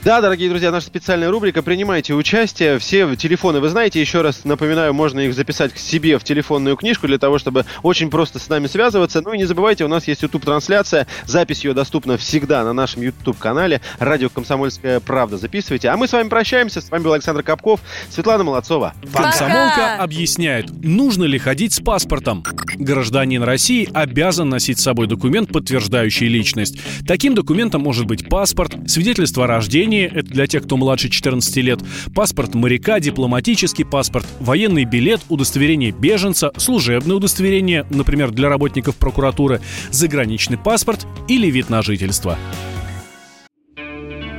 Да, 0.04 0.20
дорогие 0.20 0.50
друзья, 0.50 0.72
наша 0.72 0.88
специальная 0.88 1.30
рубрика. 1.30 1.62
Принимайте 1.62 2.16
участие. 2.16 2.80
Все 2.80 3.16
телефоны 3.16 3.60
вы 3.60 3.70
знаете. 3.70 4.02
Еще 4.02 4.22
раз 4.22 4.46
напоминаю, 4.46 4.96
можно 4.96 5.20
их 5.20 5.36
записать 5.36 5.74
к 5.74 5.78
себе 5.78 6.18
в 6.18 6.24
телефонную 6.24 6.76
книжку 6.76 7.06
для 7.06 7.20
того, 7.20 7.38
чтобы 7.38 7.66
очень 7.84 8.10
просто 8.10 8.40
с 8.40 8.50
нами 8.50 8.66
связываться. 8.66 9.22
Ну 9.22 9.34
и 9.34 9.38
не 9.38 9.46
забывайте, 9.46 9.86
у 9.86 9.88
нас 9.88 10.08
есть 10.08 10.24
YouTube-трансляция. 10.24 11.06
Запись 11.28 11.64
ее 11.64 11.76
доступна 11.76 12.18
всегда 12.18 12.64
на 12.64 12.74
нашем 12.74 13.04
YouTube-канале. 13.04 13.80
Радио 14.00 14.30
«Комсомольская 14.30 15.02
правда». 15.02 15.38
Записывайте. 15.38 15.90
А 15.90 15.98
мы 15.98 16.08
с 16.08 16.14
вами 16.14 16.30
прощаемся. 16.30 16.82
С 16.82 16.90
вами 16.90 17.04
был 17.04 17.14
Александр 17.14 17.44
Капков, 17.44 17.80
Светлана 18.10 18.44
Молодцова. 18.44 18.96
Комсомолка 19.14 19.98
объясняет, 19.98 20.72
нужно 20.84 21.26
ли 21.26 21.38
ходить 21.38 21.74
с 21.74 21.80
паспортом. 21.80 22.44
Гражданин 22.74 23.44
России 23.44 23.88
обязан 23.94 24.50
носить 24.50 24.80
с 24.80 24.84
собой 24.84 25.06
документ, 25.06 25.52
подтверждающий 25.52 26.28
личность. 26.28 26.80
Таким 27.08 27.36
документом 27.36 27.84
может 27.84 28.08
быть 28.08 28.28
паспорт, 28.28 28.74
свидетельство 28.88 29.44
о 29.44 29.48
рождении, 29.48 29.91
это 30.00 30.28
для 30.28 30.48
тех, 30.48 30.64
кто 30.64 30.78
младше 30.78 31.10
14 31.10 31.56
лет, 31.58 31.80
паспорт 32.16 32.56
моряка, 32.56 33.00
дипломатический 33.00 33.84
паспорт, 33.84 34.26
военный 34.40 34.86
билет, 34.86 35.22
удостоверение 35.30 35.92
беженца, 35.92 36.52
служебное 36.58 37.16
удостоверение, 37.16 37.86
например, 37.90 38.32
для 38.32 38.50
работников 38.50 38.96
прокуратуры, 38.96 39.62
заграничный 39.92 40.58
паспорт 40.58 41.06
или 41.28 41.48
вид 41.48 41.70
на 41.70 41.82
жительство. 41.82 42.38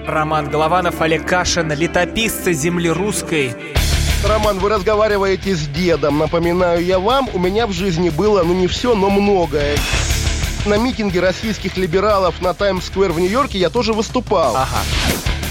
Роман 0.06 0.48
Голованов, 0.50 1.00
Олег 1.00 1.26
Кашин, 1.26 1.72
летописцы 1.72 2.52
земли 2.52 2.90
русской. 2.90 3.52
Роман, 4.24 4.58
вы 4.58 4.68
разговариваете 4.68 5.54
с 5.54 5.66
дедом. 5.68 6.18
Напоминаю 6.18 6.84
я 6.84 6.98
вам, 6.98 7.28
у 7.32 7.38
меня 7.38 7.66
в 7.66 7.72
жизни 7.72 8.08
было, 8.08 8.42
ну 8.42 8.54
не 8.54 8.66
все, 8.66 8.94
но 8.94 9.10
многое. 9.10 9.76
На 10.64 10.76
митинге 10.76 11.20
российских 11.20 11.76
либералов 11.76 12.40
на 12.40 12.54
Таймс-сквер 12.54 13.10
в 13.12 13.18
Нью-Йорке 13.18 13.58
я 13.58 13.68
тоже 13.68 13.92
выступал. 13.92 14.56
Ага. 14.56 14.78